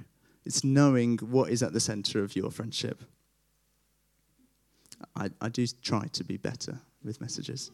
it's 0.44 0.64
knowing 0.64 1.18
what 1.18 1.50
is 1.50 1.62
at 1.62 1.72
the 1.72 1.80
center 1.80 2.22
of 2.22 2.36
your 2.36 2.50
friendship. 2.50 3.02
I, 5.16 5.30
I 5.40 5.48
do 5.48 5.66
try 5.82 6.06
to 6.12 6.24
be 6.24 6.36
better 6.36 6.78
with 7.02 7.20
messages. 7.20 7.70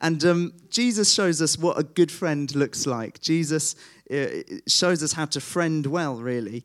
And 0.00 0.24
um, 0.24 0.52
Jesus 0.70 1.12
shows 1.12 1.40
us 1.40 1.58
what 1.58 1.78
a 1.78 1.82
good 1.82 2.10
friend 2.10 2.54
looks 2.54 2.86
like. 2.86 3.20
Jesus 3.20 3.76
uh, 4.10 4.26
shows 4.66 5.02
us 5.02 5.12
how 5.12 5.26
to 5.26 5.40
friend 5.40 5.86
well, 5.86 6.16
really. 6.16 6.64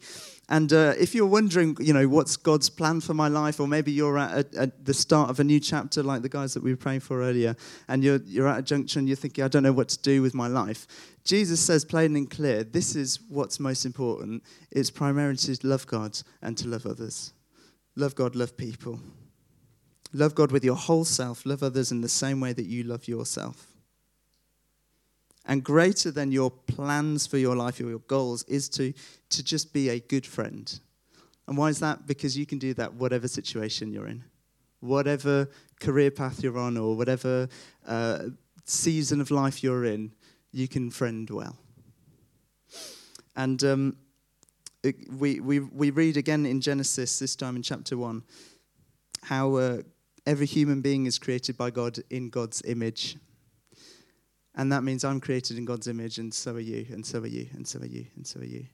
And 0.49 0.73
uh, 0.73 0.93
if 0.99 1.13
you're 1.13 1.27
wondering, 1.27 1.77
you 1.79 1.93
know, 1.93 2.07
what's 2.07 2.35
God's 2.35 2.71
plan 2.71 3.01
for 3.01 3.13
my 3.13 3.27
life, 3.27 3.59
or 3.59 3.67
maybe 3.67 3.91
you're 3.91 4.17
at, 4.17 4.31
a, 4.55 4.61
at, 4.61 4.85
the 4.85 4.95
start 4.95 5.29
of 5.29 5.39
a 5.39 5.43
new 5.43 5.59
chapter, 5.59 6.01
like 6.01 6.23
the 6.23 6.29
guys 6.29 6.55
that 6.55 6.63
we 6.63 6.71
were 6.71 6.77
praying 6.77 7.01
for 7.01 7.21
earlier, 7.21 7.55
and 7.87 8.03
you're, 8.03 8.19
you're 8.25 8.47
at 8.47 8.57
a 8.57 8.61
junction, 8.63 9.05
you're 9.05 9.15
thinking, 9.15 9.43
I 9.43 9.47
don't 9.47 9.61
know 9.61 9.71
what 9.71 9.89
to 9.89 10.01
do 10.01 10.23
with 10.23 10.33
my 10.33 10.47
life. 10.47 10.87
Jesus 11.23 11.59
says 11.59 11.85
plain 11.85 12.15
and 12.15 12.29
clear, 12.29 12.63
this 12.63 12.95
is 12.95 13.19
what's 13.29 13.59
most 13.59 13.85
important. 13.85 14.43
It's 14.71 14.89
primarily 14.89 15.37
to 15.37 15.55
love 15.67 15.85
God 15.85 16.19
and 16.41 16.57
to 16.57 16.67
love 16.67 16.87
others. 16.87 17.31
Love 17.95 18.15
God, 18.15 18.35
love 18.35 18.57
people. 18.57 18.99
Love 20.11 20.33
God 20.33 20.51
with 20.51 20.63
your 20.63 20.75
whole 20.75 21.05
self, 21.05 21.45
love 21.45 21.61
others 21.61 21.91
in 21.91 22.01
the 22.01 22.09
same 22.09 22.39
way 22.39 22.53
that 22.53 22.65
you 22.65 22.83
love 22.83 23.07
yourself. 23.07 23.67
And 25.45 25.63
greater 25.63 26.11
than 26.11 26.31
your 26.31 26.51
plans 26.51 27.25
for 27.25 27.37
your 27.37 27.55
life 27.55 27.79
or 27.79 27.89
your 27.89 27.99
goals 27.99 28.43
is 28.43 28.69
to, 28.69 28.93
to 29.29 29.43
just 29.43 29.73
be 29.73 29.89
a 29.89 29.99
good 29.99 30.25
friend. 30.25 30.79
And 31.47 31.57
why 31.57 31.69
is 31.69 31.79
that? 31.79 32.05
Because 32.05 32.37
you 32.37 32.45
can 32.45 32.59
do 32.59 32.73
that 32.75 32.93
whatever 32.93 33.27
situation 33.27 33.91
you're 33.91 34.07
in, 34.07 34.23
whatever 34.79 35.49
career 35.79 36.11
path 36.11 36.43
you're 36.43 36.59
on, 36.59 36.77
or 36.77 36.95
whatever 36.95 37.47
uh, 37.87 38.25
season 38.65 39.21
of 39.21 39.31
life 39.31 39.63
you're 39.63 39.85
in, 39.85 40.13
you 40.51 40.67
can 40.67 40.91
friend 40.91 41.29
well. 41.29 41.57
And 43.35 43.63
um, 43.63 43.97
it, 44.83 45.11
we, 45.11 45.39
we, 45.39 45.59
we 45.59 45.89
read 45.89 46.17
again 46.17 46.45
in 46.45 46.61
Genesis, 46.61 47.19
this 47.19 47.35
time 47.35 47.55
in 47.55 47.63
chapter 47.63 47.97
1, 47.97 48.21
how 49.23 49.55
uh, 49.55 49.81
every 50.29 50.45
human 50.45 50.79
being 50.79 51.07
is 51.07 51.17
created 51.17 51.57
by 51.57 51.71
God 51.71 51.97
in 52.11 52.29
God's 52.29 52.61
image. 52.65 53.17
And 54.53 54.71
that 54.71 54.83
means 54.83 55.03
I'm 55.03 55.19
created 55.19 55.57
in 55.57 55.65
God's 55.65 55.87
image, 55.87 56.19
and 56.19 56.31
so 56.31 56.53
are 56.53 56.59
you, 56.59 56.85
and 56.91 57.03
so 57.03 57.19
are 57.21 57.25
you, 57.25 57.47
and 57.53 57.67
so 57.67 57.79
are 57.79 57.87
you, 57.87 58.05
and 58.15 58.27
so 58.27 58.39
are 58.39 58.45
you. 58.45 58.67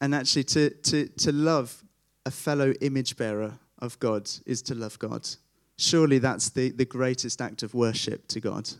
And 0.00 0.14
actually, 0.14 0.44
to, 0.44 0.70
to, 0.70 1.06
to 1.06 1.32
love 1.32 1.84
a 2.24 2.30
fellow 2.30 2.72
image 2.80 3.18
bearer 3.18 3.58
of 3.80 3.98
God 3.98 4.30
is 4.46 4.62
to 4.62 4.74
love 4.74 4.98
God. 4.98 5.28
Surely 5.76 6.18
that's 6.18 6.48
the, 6.48 6.70
the 6.70 6.86
greatest 6.86 7.42
act 7.42 7.62
of 7.62 7.74
worship 7.74 8.26
to 8.28 8.40
God. 8.40 8.70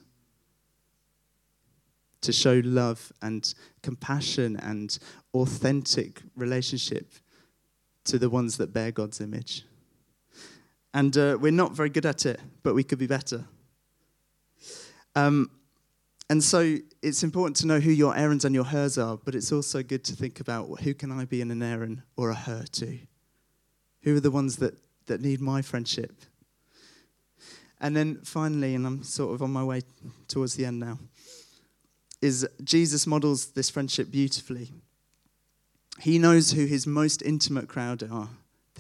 To 2.23 2.33
show 2.33 2.63
love 2.65 3.13
and 3.21 3.53
compassion 3.83 4.57
and 4.57 4.99
authentic 5.35 6.23
relationship 6.35 7.13
to 8.05 8.19
the 8.19 8.31
ones 8.31 8.57
that 8.57 8.73
bear 8.73 8.91
God's 8.91 9.21
image. 9.21 9.65
And 10.93 11.17
uh, 11.17 11.39
we're 11.41 11.53
not 11.53 11.73
very 11.73 11.91
good 11.91 12.07
at 12.07 12.27
it, 12.27 12.41
but 12.63 12.75
we 12.75 12.83
could 12.83 12.99
be 12.99 13.07
better. 13.07 13.45
Um, 15.15 15.51
and 16.29 16.43
so 16.43 16.77
it's 17.03 17.23
important 17.23 17.57
to 17.57 17.67
know 17.67 17.81
who 17.81 17.91
your 17.91 18.17
Aarons 18.17 18.45
and 18.45 18.55
your 18.55 18.65
Hurs 18.65 18.99
are, 18.99 19.17
but 19.17 19.35
it's 19.35 19.53
also 19.53 19.83
good 19.83 20.05
to 20.05 20.15
think 20.15 20.41
about 20.41 20.81
who 20.81 20.95
can 20.95 21.11
I 21.11 21.25
be 21.25 21.41
in 21.41 21.51
an 21.51 21.63
Aaron 21.63 22.03
or 22.17 22.31
a 22.31 22.35
Hur 22.35 22.65
to? 22.73 22.99
Who 24.03 24.17
are 24.17 24.21
the 24.21 24.31
ones 24.31 24.57
that, 24.57 24.79
that 25.07 25.21
need 25.21 25.41
my 25.41 25.63
friendship? 25.63 26.23
And 27.81 27.97
then 27.97 28.21
finally, 28.23 28.75
and 28.75 28.87
I'm 28.87 29.03
sort 29.03 29.35
of 29.35 29.43
on 29.43 29.51
my 29.51 29.65
way 29.65 29.83
towards 30.29 30.55
the 30.55 30.67
end 30.67 30.81
now, 30.81 30.99
is 32.21 32.47
Jesus 32.63 33.07
models 33.07 33.47
this 33.47 33.71
friendship 33.71 34.11
beautifully. 34.11 34.71
He 35.99 36.19
knows 36.19 36.53
who 36.53 36.67
his 36.67 36.87
most 36.87 37.23
intimate 37.23 37.69
crowd 37.69 38.03
are, 38.11 38.29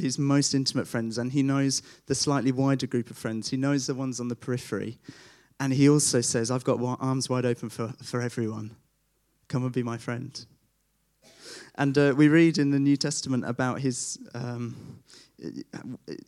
his 0.00 0.18
most 0.18 0.54
intimate 0.54 0.88
friends, 0.88 1.18
and 1.18 1.32
he 1.32 1.42
knows 1.42 1.82
the 2.06 2.14
slightly 2.14 2.52
wider 2.52 2.86
group 2.86 3.10
of 3.10 3.16
friends. 3.16 3.50
He 3.50 3.56
knows 3.56 3.86
the 3.86 3.94
ones 3.94 4.20
on 4.20 4.28
the 4.28 4.36
periphery. 4.36 4.98
And 5.60 5.74
he 5.74 5.88
also 5.88 6.22
says, 6.22 6.50
I've 6.50 6.64
got 6.64 6.80
arms 7.00 7.28
wide 7.28 7.44
open 7.44 7.68
for, 7.68 7.92
for 8.02 8.22
everyone. 8.22 8.76
Come 9.48 9.64
and 9.64 9.72
be 9.72 9.82
my 9.82 9.98
friend. 9.98 10.44
And 11.74 11.96
uh, 11.96 12.14
we 12.16 12.28
read 12.28 12.58
in 12.58 12.70
the 12.70 12.78
New 12.78 12.96
Testament 12.96 13.44
about 13.44 13.80
his, 13.80 14.18
um, 14.34 15.02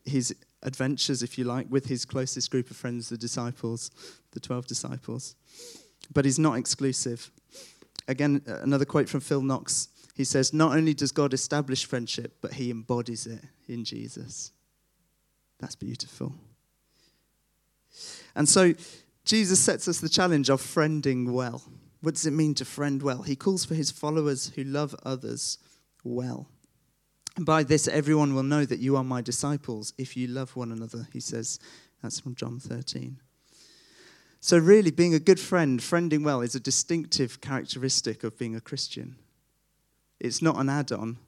his 0.05 0.35
adventures, 0.63 1.23
if 1.23 1.39
you 1.39 1.45
like, 1.45 1.67
with 1.71 1.87
his 1.87 2.05
closest 2.05 2.51
group 2.51 2.71
of 2.71 2.77
friends, 2.77 3.09
the 3.09 3.17
disciples, 3.17 3.91
the 4.33 4.41
12 4.41 4.67
disciples. 4.67 5.35
But 6.13 6.25
he's 6.25 6.39
not 6.39 6.59
exclusive. 6.59 7.31
Again, 8.09 8.43
another 8.47 8.85
quote 8.85 9.09
from 9.09 9.21
Phil 9.21 9.43
Knox. 9.43 9.89
He 10.15 10.25
says, 10.25 10.53
Not 10.53 10.77
only 10.77 10.95
does 10.95 11.13
God 11.13 11.33
establish 11.33 11.85
friendship, 11.85 12.37
but 12.41 12.55
he 12.55 12.71
embodies 12.71 13.27
it 13.27 13.43
in 13.69 13.85
Jesus. 13.85 14.53
That's 15.59 15.77
beautiful. 15.77 16.35
And 18.35 18.49
so 18.49 18.75
Jesus 19.25 19.61
sets 19.61 19.89
us 19.89 20.01
the 20.01 20.09
challenge 20.09 20.51
of 20.51 20.61
friending 20.61 21.33
well. 21.33 21.63
What 22.01 22.15
does 22.15 22.27
it 22.27 22.33
mean 22.33 22.55
to 22.55 22.65
friend 22.65 23.03
well? 23.03 23.23
He 23.23 23.37
calls 23.37 23.65
for 23.65 23.75
his 23.75 23.91
followers 23.91 24.53
who 24.57 24.65
love 24.65 24.95
others 25.05 25.59
well. 26.03 26.49
And 27.37 27.47
by 27.47 27.63
this, 27.63 27.89
everyone 27.89 28.35
will 28.35 28.43
know 28.43 28.65
that 28.65 28.81
you 28.81 28.97
are 28.97 29.05
my 29.05 29.23
disciples 29.23 29.95
if 29.97 30.17
you 30.17 30.27
love 30.27 30.57
one 30.57 30.73
another, 30.73 31.09
he 31.13 31.21
says. 31.21 31.59
That's 32.03 32.21
from 32.21 32.35
John 32.35 32.59
13. 32.59 33.19
So, 34.41 34.59
really, 34.59 34.91
being 34.91 35.15
a 35.15 35.21
good 35.21 35.39
friend, 35.39 35.79
friending 35.79 36.25
well, 36.25 36.41
is 36.41 36.57
a 36.57 36.61
distinctive 36.61 37.41
characteristic 37.41 38.25
of 38.25 38.37
being 38.37 38.57
a 38.57 38.61
Christian. 38.61 39.17
It's 40.23 40.41
not 40.41 40.57
an 40.57 40.69
add 40.69 40.93
on. 40.93 41.19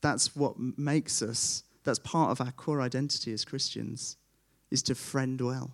That's 0.00 0.34
what 0.34 0.54
makes 0.58 1.20
us, 1.20 1.64
that's 1.84 1.98
part 1.98 2.30
of 2.30 2.40
our 2.40 2.50
core 2.52 2.80
identity 2.80 3.32
as 3.32 3.44
Christians, 3.44 4.16
is 4.70 4.82
to 4.84 4.94
friend 4.94 5.38
well. 5.38 5.72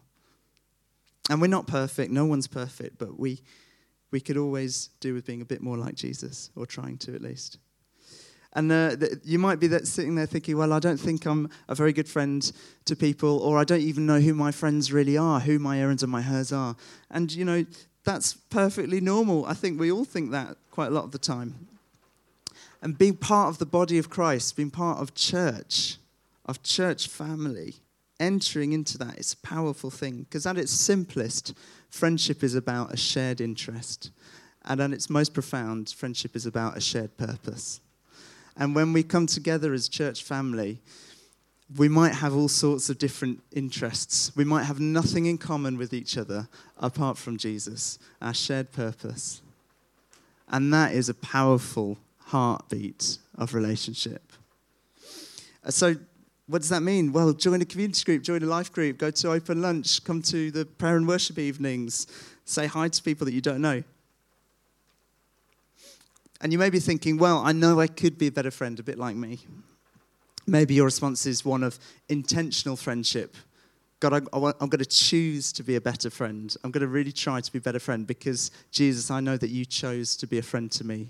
And 1.31 1.41
we're 1.41 1.47
not 1.47 1.69
perfect, 1.69 2.11
no 2.11 2.27
one's 2.27 2.49
perfect, 2.49 2.99
but 2.99 3.19
we, 3.19 3.41
we 4.11 4.21
could 4.21 4.37
always 4.37 4.91
do 4.99 5.15
with 5.15 5.25
being 5.25 5.41
a 5.41 5.45
bit 5.45 5.63
more 5.63 5.79
like 5.79 5.95
Jesus, 5.95 6.51
or 6.57 6.67
trying 6.67 6.99
to 6.99 7.15
at 7.15 7.23
least. 7.23 7.59
And 8.55 8.73
uh, 8.73 8.97
you 9.23 9.39
might 9.39 9.61
be 9.61 9.69
sitting 9.85 10.17
there 10.17 10.27
thinking, 10.27 10.57
well, 10.57 10.73
I 10.73 10.81
don't 10.81 10.99
think 10.99 11.27
I'm 11.27 11.49
a 11.69 11.77
very 11.77 11.93
good 11.93 12.09
friend 12.09 12.51
to 12.87 12.97
people, 12.97 13.39
or 13.39 13.57
I 13.57 13.65
don't 13.65 13.83
even 13.83 14.05
know 14.05 14.19
who 14.19 14.35
my 14.35 14.51
friends 14.51 14.91
really 14.91 15.17
are, 15.17 15.39
who 15.39 15.61
my 15.61 15.79
Aarons 15.79 16.03
and 16.03 16.11
my 16.11 16.23
Hurs 16.23 16.51
are. 16.51 16.75
And, 17.09 17.33
you 17.33 17.45
know, 17.45 17.65
that's 18.03 18.33
perfectly 18.33 19.01
normal. 19.01 19.47
I 19.47 19.55
think 19.55 19.79
we 19.79 19.93
all 19.93 20.05
think 20.05 20.33
that 20.33 20.57
quite 20.73 20.89
a 20.89 20.91
lot 20.91 21.05
of 21.05 21.13
the 21.13 21.19
time. 21.19 21.69
And 22.81 22.97
being 22.97 23.17
part 23.17 23.49
of 23.49 23.59
the 23.59 23.67
body 23.67 23.99
of 23.99 24.11
Christ, 24.11 24.57
being 24.57 24.71
part 24.71 24.99
of 24.99 25.15
church, 25.15 25.97
of 26.47 26.63
church 26.63 27.09
family, 27.09 27.75
entering 28.21 28.73
into 28.73 28.99
that 28.99 29.19
is 29.19 29.33
a 29.33 29.47
powerful 29.47 29.91
thing. 29.91 30.23
Because 30.23 30.47
at 30.47 30.59
its 30.59 30.73
simplest, 30.73 31.55
friendship 31.91 32.43
is 32.43 32.55
about 32.55 32.93
a 32.93 32.97
shared 32.97 33.41
interest. 33.41 34.11
And 34.65 34.81
at 34.81 34.93
its 34.93 35.11
most 35.11 35.35
profound, 35.35 35.91
friendship 35.91 36.37
is 36.37 36.47
about 36.47 36.77
a 36.77 36.81
shared 36.81 37.17
purpose. 37.17 37.81
And 38.57 38.75
when 38.75 38.93
we 38.93 39.03
come 39.03 39.27
together 39.27 39.73
as 39.73 39.89
church 39.89 40.23
family, 40.23 40.81
we 41.77 41.89
might 41.89 42.15
have 42.15 42.35
all 42.35 42.49
sorts 42.49 42.89
of 42.89 42.99
different 42.99 43.43
interests. 43.53 44.35
We 44.35 44.45
might 44.45 44.65
have 44.65 44.81
nothing 44.81 45.27
in 45.27 45.39
common 45.39 45.77
with 45.77 45.93
each 45.93 46.17
other 46.17 46.49
apart 46.79 47.19
from 47.19 47.37
Jesus, 47.37 47.99
our 48.23 48.35
shared 48.35 48.73
purpose. 48.73 49.43
And 50.49 50.73
that 50.73 50.93
is 50.93 51.09
a 51.09 51.15
powerful 51.15 51.99
heartbeat 52.29 53.19
of 53.37 53.55
relationship. 53.55 54.33
Uh, 55.65 55.71
so, 55.71 55.97
what 56.47 56.61
does 56.61 56.71
that 56.71 56.83
mean? 56.83 57.13
Well, 57.13 57.33
join 57.33 57.61
a 57.61 57.65
community 57.65 58.05
group, 58.05 58.23
join 58.23 58.43
a 58.43 58.47
life 58.47 58.73
group, 58.73 58.99
go 58.99 59.11
to 59.11 59.33
open 59.33 59.61
lunch, 59.61 60.03
come 60.05 60.23
to 60.23 60.51
the 60.51 60.65
prayer 60.65 60.97
and 60.97 61.07
worship 61.07 61.39
evenings, 61.39 62.07
say 62.45 62.67
hi 62.67 62.89
to 62.89 63.03
people 63.03 63.27
that 63.27 63.35
you 63.35 63.43
don't 63.43 63.61
know. 63.61 63.83
And 66.41 66.53
you 66.53 66.59
may 66.59 66.71
be 66.71 66.79
thinking, 66.79 67.19
well, 67.19 67.39
I 67.45 67.53
know 67.53 67.81
I 67.81 67.87
could 67.87 68.17
be 68.17 68.29
a 68.29 68.33
better 68.33 68.51
friend, 68.51 68.79
a 68.79 68.83
bit 68.83 68.99
like 68.99 69.17
me. 69.17 69.41
Maybe 70.47 70.75
your 70.75 70.87
response 70.87 71.27
is 71.27 71.45
one 71.45 71.63
of 71.63 71.79
intentional 72.09 72.77
friendship. 72.77 73.37
God, 74.01 74.29
i 74.33 74.39
want 74.39 74.57
I, 74.61 74.63
am 74.63 74.71
going 74.71 74.79
to 74.79 74.87
choose 74.87 75.53
to 75.55 75.63
be 75.63 75.75
a 75.75 75.81
better 75.81 76.09
friend. 76.09 76.55
I'm 76.63 76.71
going 76.71 76.83
to 76.83 76.89
really 76.89 77.13
try 77.13 77.41
to 77.41 77.53
be 77.53 77.59
a 77.59 77.61
better 77.61 77.81
friend 77.81 78.07
because, 78.07 78.53
Jesus, 78.71 79.11
I 79.11 79.21
know 79.21 79.37
that 79.37 79.51
you 79.51 79.65
chose 79.65 80.17
to 80.17 80.27
be 80.27 80.39
a 80.39 80.43
friend 80.43 80.71
to 80.73 80.85
me. 80.85 81.09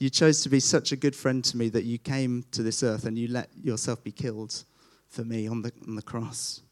You 0.00 0.10
chose 0.10 0.42
to 0.42 0.48
be 0.48 0.58
such 0.58 0.90
a 0.90 0.96
good 0.96 1.14
friend 1.14 1.44
to 1.44 1.56
me 1.56 1.68
that 1.68 1.84
you 1.84 1.98
came 1.98 2.44
to 2.50 2.62
this 2.64 2.82
earth 2.82 3.04
and 3.04 3.16
you 3.16 3.28
let 3.28 3.50
yourself 3.62 4.02
be 4.02 4.10
killed 4.10 4.64
for 5.08 5.24
me 5.24 5.46
on 5.46 5.62
the, 5.62 5.72
on 5.86 5.94
the 5.94 6.02
cross. 6.02 6.62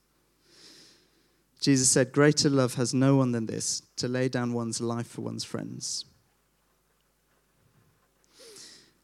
Jesus 1.60 1.88
said, 1.88 2.10
Greater 2.10 2.50
love 2.50 2.74
has 2.74 2.92
no 2.92 3.14
one 3.14 3.32
than 3.32 3.46
this, 3.46 3.82
to 3.96 4.08
lay 4.08 4.28
down 4.28 4.52
one's 4.52 4.80
life 4.80 5.06
for 5.06 5.20
one's 5.20 5.44
friends 5.44 6.04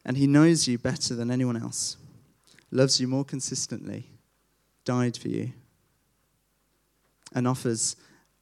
and 0.05 0.15
he 0.15 0.27
knows 0.27 0.67
you 0.67 0.77
better 0.77 1.15
than 1.15 1.31
anyone 1.31 1.57
else, 1.57 1.97
loves 2.69 3.01
you 3.01 3.07
more 3.07 3.25
consistently, 3.25 4.05
died 4.85 5.17
for 5.17 5.29
you, 5.29 5.51
and 7.33 7.47
offers 7.47 7.95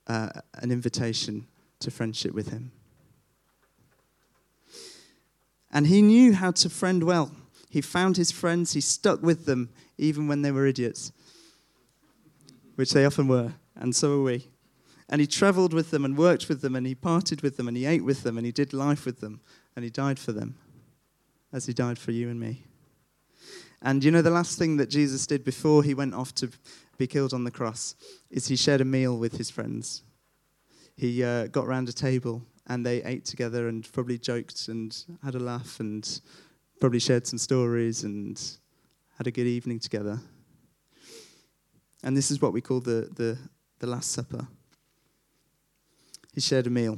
uh, 0.07 0.29
an 0.55 0.71
invitation 0.71 1.47
to 1.79 1.89
friendship 1.89 2.33
with 2.33 2.49
him. 2.49 2.71
And 5.73 5.87
he 5.87 6.03
knew 6.03 6.33
how 6.33 6.51
to 6.51 6.69
friend 6.69 7.03
well. 7.03 7.31
He 7.67 7.81
found 7.81 8.15
his 8.15 8.31
friends, 8.31 8.73
he 8.73 8.81
stuck 8.81 9.23
with 9.23 9.45
them, 9.45 9.69
even 9.97 10.27
when 10.27 10.43
they 10.43 10.51
were 10.51 10.67
idiots, 10.67 11.11
which 12.75 12.91
they 12.91 13.03
often 13.03 13.27
were, 13.27 13.53
and 13.75 13.95
so 13.95 14.19
are 14.19 14.23
we. 14.23 14.47
And 15.09 15.19
he 15.19 15.25
traveled 15.25 15.73
with 15.73 15.89
them 15.89 16.05
and 16.05 16.15
worked 16.15 16.47
with 16.47 16.61
them, 16.61 16.75
and 16.75 16.85
he 16.85 16.93
parted 16.93 17.41
with 17.41 17.57
them, 17.57 17.67
and 17.67 17.75
he 17.75 17.87
ate 17.87 18.05
with 18.05 18.21
them, 18.21 18.37
and 18.37 18.45
he 18.45 18.51
did 18.51 18.73
life 18.73 19.05
with 19.05 19.19
them, 19.19 19.41
and 19.75 19.83
he 19.83 19.89
died 19.89 20.19
for 20.19 20.31
them 20.31 20.55
as 21.51 21.65
he 21.65 21.73
died 21.73 21.97
for 21.97 22.11
you 22.11 22.29
and 22.29 22.39
me. 22.39 22.63
And 23.81 24.03
you 24.03 24.11
know, 24.11 24.21
the 24.21 24.29
last 24.29 24.59
thing 24.59 24.77
that 24.77 24.91
Jesus 24.91 25.25
did 25.25 25.43
before 25.43 25.83
he 25.83 25.95
went 25.95 26.13
off 26.13 26.33
to 26.35 26.51
be 26.97 27.07
killed 27.07 27.33
on 27.33 27.43
the 27.43 27.51
cross 27.51 27.95
is 28.29 28.47
he 28.47 28.55
shared 28.55 28.81
a 28.81 28.85
meal 28.85 29.17
with 29.17 29.37
his 29.37 29.49
friends. 29.49 30.03
He 30.95 31.23
uh, 31.23 31.47
got 31.47 31.67
round 31.67 31.89
a 31.89 31.93
table 31.93 32.43
and 32.67 32.85
they 32.85 33.03
ate 33.03 33.25
together 33.25 33.67
and 33.67 33.91
probably 33.91 34.17
joked 34.17 34.67
and 34.67 35.05
had 35.23 35.35
a 35.35 35.39
laugh 35.39 35.79
and 35.79 36.21
probably 36.79 36.99
shared 36.99 37.27
some 37.27 37.39
stories 37.39 38.03
and 38.03 38.41
had 39.17 39.27
a 39.27 39.31
good 39.31 39.47
evening 39.47 39.79
together. 39.79 40.19
And 42.03 42.15
this 42.17 42.31
is 42.31 42.41
what 42.41 42.53
we 42.53 42.61
call 42.61 42.79
the, 42.79 43.09
the, 43.15 43.37
the 43.79 43.87
Last 43.87 44.11
Supper. 44.11 44.47
He 46.33 46.41
shared 46.41 46.67
a 46.67 46.69
meal. 46.69 46.97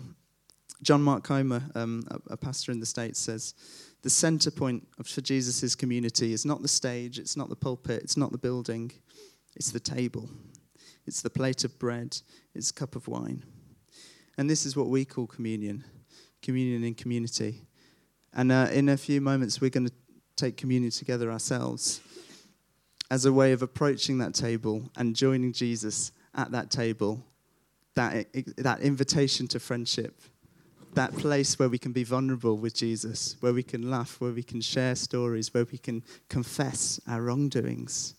John 0.81 1.01
Mark 1.01 1.23
Comer, 1.23 1.63
um, 1.75 2.03
a, 2.09 2.33
a 2.33 2.37
pastor 2.37 2.71
in 2.71 2.79
the 2.79 2.85
States, 2.85 3.19
says, 3.19 3.53
the 4.01 4.09
center 4.09 4.51
point 4.51 4.87
for 5.03 5.21
Jesus' 5.21 5.75
community 5.75 6.31
is 6.31 6.45
not 6.45 6.61
the 6.61 6.67
stage, 6.67 7.17
it's 7.17 7.35
not 7.35 7.49
the 7.49 7.55
pulpit, 7.55 8.03
it's 8.03 8.17
not 8.17 8.31
the 8.31 8.37
building, 8.37 8.91
it's 9.55 9.71
the 9.71 9.79
table. 9.79 10.29
It's 11.07 11.21
the 11.21 11.29
plate 11.29 11.63
of 11.63 11.77
bread, 11.79 12.17
it's 12.53 12.71
a 12.71 12.73
cup 12.73 12.95
of 12.95 13.07
wine. 13.07 13.43
And 14.37 14.49
this 14.49 14.65
is 14.65 14.75
what 14.75 14.87
we 14.87 15.05
call 15.05 15.27
communion 15.27 15.83
communion 16.41 16.83
in 16.83 16.93
community. 16.93 17.65
And 18.31 18.51
uh, 18.51 18.67
in 18.71 18.89
a 18.89 18.97
few 18.97 19.19
moments, 19.19 19.59
we're 19.59 19.71
going 19.71 19.87
to 19.87 19.93
take 20.35 20.57
communion 20.57 20.91
together 20.91 21.31
ourselves 21.31 22.01
as 23.09 23.25
a 23.25 23.33
way 23.33 23.51
of 23.51 23.63
approaching 23.63 24.19
that 24.19 24.35
table 24.35 24.83
and 24.95 25.15
joining 25.15 25.53
Jesus 25.53 26.11
at 26.35 26.51
that 26.51 26.69
table, 26.69 27.25
that, 27.95 28.27
that 28.57 28.81
invitation 28.81 29.47
to 29.47 29.59
friendship 29.59 30.21
that 30.95 31.15
place 31.15 31.59
where 31.59 31.69
we 31.69 31.77
can 31.77 31.91
be 31.91 32.03
vulnerable 32.03 32.57
with 32.57 32.73
Jesus, 32.73 33.35
where 33.41 33.53
we 33.53 33.63
can 33.63 33.89
laugh, 33.89 34.19
where 34.19 34.31
we 34.31 34.43
can 34.43 34.61
share 34.61 34.95
stories, 34.95 35.53
where 35.53 35.65
we 35.71 35.77
can 35.77 36.03
confess 36.29 36.99
our 37.07 37.21
wrongdoings, 37.21 38.15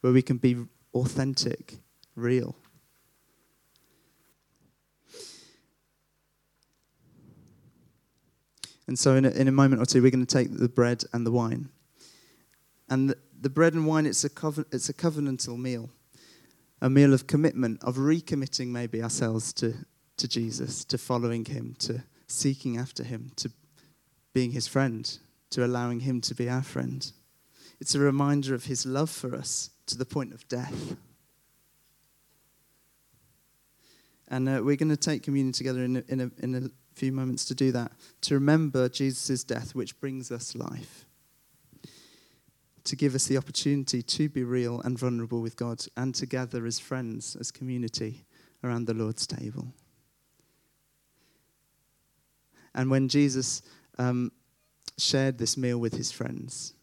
where 0.00 0.12
we 0.12 0.22
can 0.22 0.38
be 0.38 0.56
authentic, 0.94 1.78
real. 2.16 2.56
And 8.86 8.98
so, 8.98 9.14
in 9.14 9.24
a, 9.24 9.30
in 9.30 9.48
a 9.48 9.52
moment 9.52 9.80
or 9.80 9.86
two, 9.86 10.02
we're 10.02 10.10
going 10.10 10.24
to 10.24 10.38
take 10.38 10.56
the 10.56 10.68
bread 10.68 11.04
and 11.12 11.26
the 11.26 11.32
wine. 11.32 11.70
And 12.88 13.10
the, 13.10 13.18
the 13.40 13.50
bread 13.50 13.74
and 13.74 13.86
wine, 13.86 14.06
it's 14.06 14.24
a, 14.24 14.28
coven, 14.28 14.66
it's 14.72 14.88
a 14.88 14.94
covenantal 14.94 15.58
meal, 15.58 15.90
a 16.80 16.90
meal 16.90 17.14
of 17.14 17.26
commitment, 17.26 17.82
of 17.82 17.96
recommitting 17.96 18.68
maybe 18.68 19.02
ourselves 19.02 19.52
to, 19.54 19.74
to 20.18 20.28
Jesus, 20.28 20.84
to 20.84 20.98
following 20.98 21.44
him, 21.46 21.76
to 21.80 22.04
seeking 22.26 22.76
after 22.76 23.02
him, 23.02 23.32
to 23.36 23.50
being 24.34 24.50
his 24.50 24.66
friend, 24.66 25.18
to 25.50 25.64
allowing 25.64 26.00
him 26.00 26.20
to 26.20 26.34
be 26.34 26.48
our 26.48 26.62
friend. 26.62 27.12
It's 27.80 27.94
a 27.94 28.00
reminder 28.00 28.54
of 28.54 28.64
his 28.64 28.84
love 28.84 29.10
for 29.10 29.34
us 29.34 29.70
to 29.86 29.96
the 29.96 30.04
point 30.04 30.32
of 30.32 30.46
death. 30.48 30.96
And 34.28 34.48
uh, 34.48 34.60
we're 34.64 34.76
going 34.76 34.88
to 34.88 34.96
take 34.96 35.22
communion 35.22 35.52
together 35.52 35.84
in 35.84 35.96
a, 35.96 36.04
in, 36.08 36.20
a, 36.20 36.30
in 36.42 36.72
a 36.94 36.98
few 36.98 37.12
moments 37.12 37.44
to 37.46 37.54
do 37.54 37.72
that, 37.72 37.92
to 38.20 38.34
remember 38.34 38.88
Jesus' 38.88 39.42
death, 39.42 39.74
which 39.74 39.98
brings 40.00 40.30
us 40.30 40.54
life, 40.54 41.06
to 42.84 42.94
give 42.94 43.14
us 43.14 43.26
the 43.26 43.36
opportunity 43.36 44.02
to 44.02 44.28
be 44.28 44.44
real 44.44 44.80
and 44.82 44.98
vulnerable 44.98 45.40
with 45.40 45.56
God, 45.56 45.84
and 45.96 46.14
to 46.14 46.26
gather 46.26 46.66
as 46.66 46.78
friends, 46.78 47.36
as 47.40 47.50
community 47.50 48.26
around 48.62 48.86
the 48.86 48.94
Lord's 48.94 49.26
table. 49.26 49.72
And 52.74 52.90
when 52.90 53.08
Jesus 53.08 53.62
um, 53.98 54.30
shared 54.96 55.38
this 55.38 55.56
meal 55.56 55.78
with 55.78 55.94
his 55.94 56.12
friends, 56.12 56.74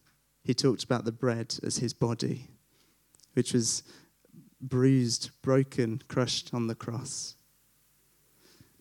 he 0.44 0.54
talked 0.54 0.84
about 0.84 1.06
the 1.06 1.12
bread 1.12 1.56
as 1.64 1.78
his 1.78 1.94
body, 1.94 2.50
which 3.34 3.54
was 3.54 3.84
bruised, 4.60 5.32
broken, 5.42 6.02
crushed 6.08 6.54
on 6.54 6.68
the 6.68 6.76
cross. 6.76 7.36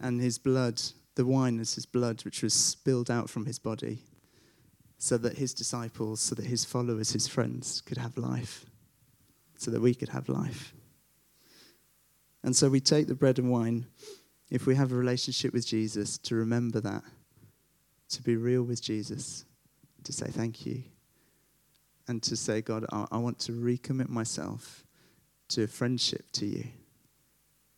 And 0.01 0.21
his 0.21 0.39
blood, 0.39 0.81
the 1.21 1.27
wine 1.27 1.61
as 1.61 1.75
his 1.75 1.85
blood, 1.85 2.25
which 2.25 2.43
was 2.43 2.55
spilled 2.55 3.11
out 3.11 3.29
from 3.29 3.45
his 3.45 3.59
body, 3.59 3.99
so 4.97 5.19
that 5.19 5.37
his 5.37 5.53
disciples, 5.53 6.19
so 6.19 6.35
that 6.35 6.47
his 6.47 6.65
followers, 6.65 7.13
his 7.13 7.29
friends 7.29 7.83
could 7.83 7.99
have 7.99 8.17
life, 8.17 8.65
so 9.59 9.71
that 9.71 9.83
we 9.83 9.95
could 9.95 10.09
have 10.09 10.31
life. 10.31 10.73
And 12.43 12.57
so 12.57 12.71
we 12.71 12.81
take 12.81 13.07
the 13.07 13.15
bread 13.15 13.39
and 13.39 13.51
wine, 13.51 13.85
if 14.51 14.67
we 14.67 14.75
have 14.77 14.93
a 14.93 14.97
relationship 14.97 15.53
with 15.53 15.67
Jesus, 15.67 16.17
to 16.17 16.37
remember 16.37 16.81
that, 16.81 17.05
to 18.09 18.23
be 18.23 18.37
real 18.37 18.63
with 18.63 18.81
Jesus, 18.81 19.45
to 20.05 20.15
say 20.15 20.29
thank 20.29 20.65
you, 20.65 20.85
and 22.09 22.23
to 22.23 22.35
say, 22.35 22.63
God, 22.63 22.87
I, 22.91 23.05
I 23.13 23.19
want 23.19 23.39
to 23.41 23.53
recommit 23.53 24.09
myself 24.09 24.87
to 25.51 25.67
friendship 25.67 26.31
to 26.33 26.47
you. 26.47 26.65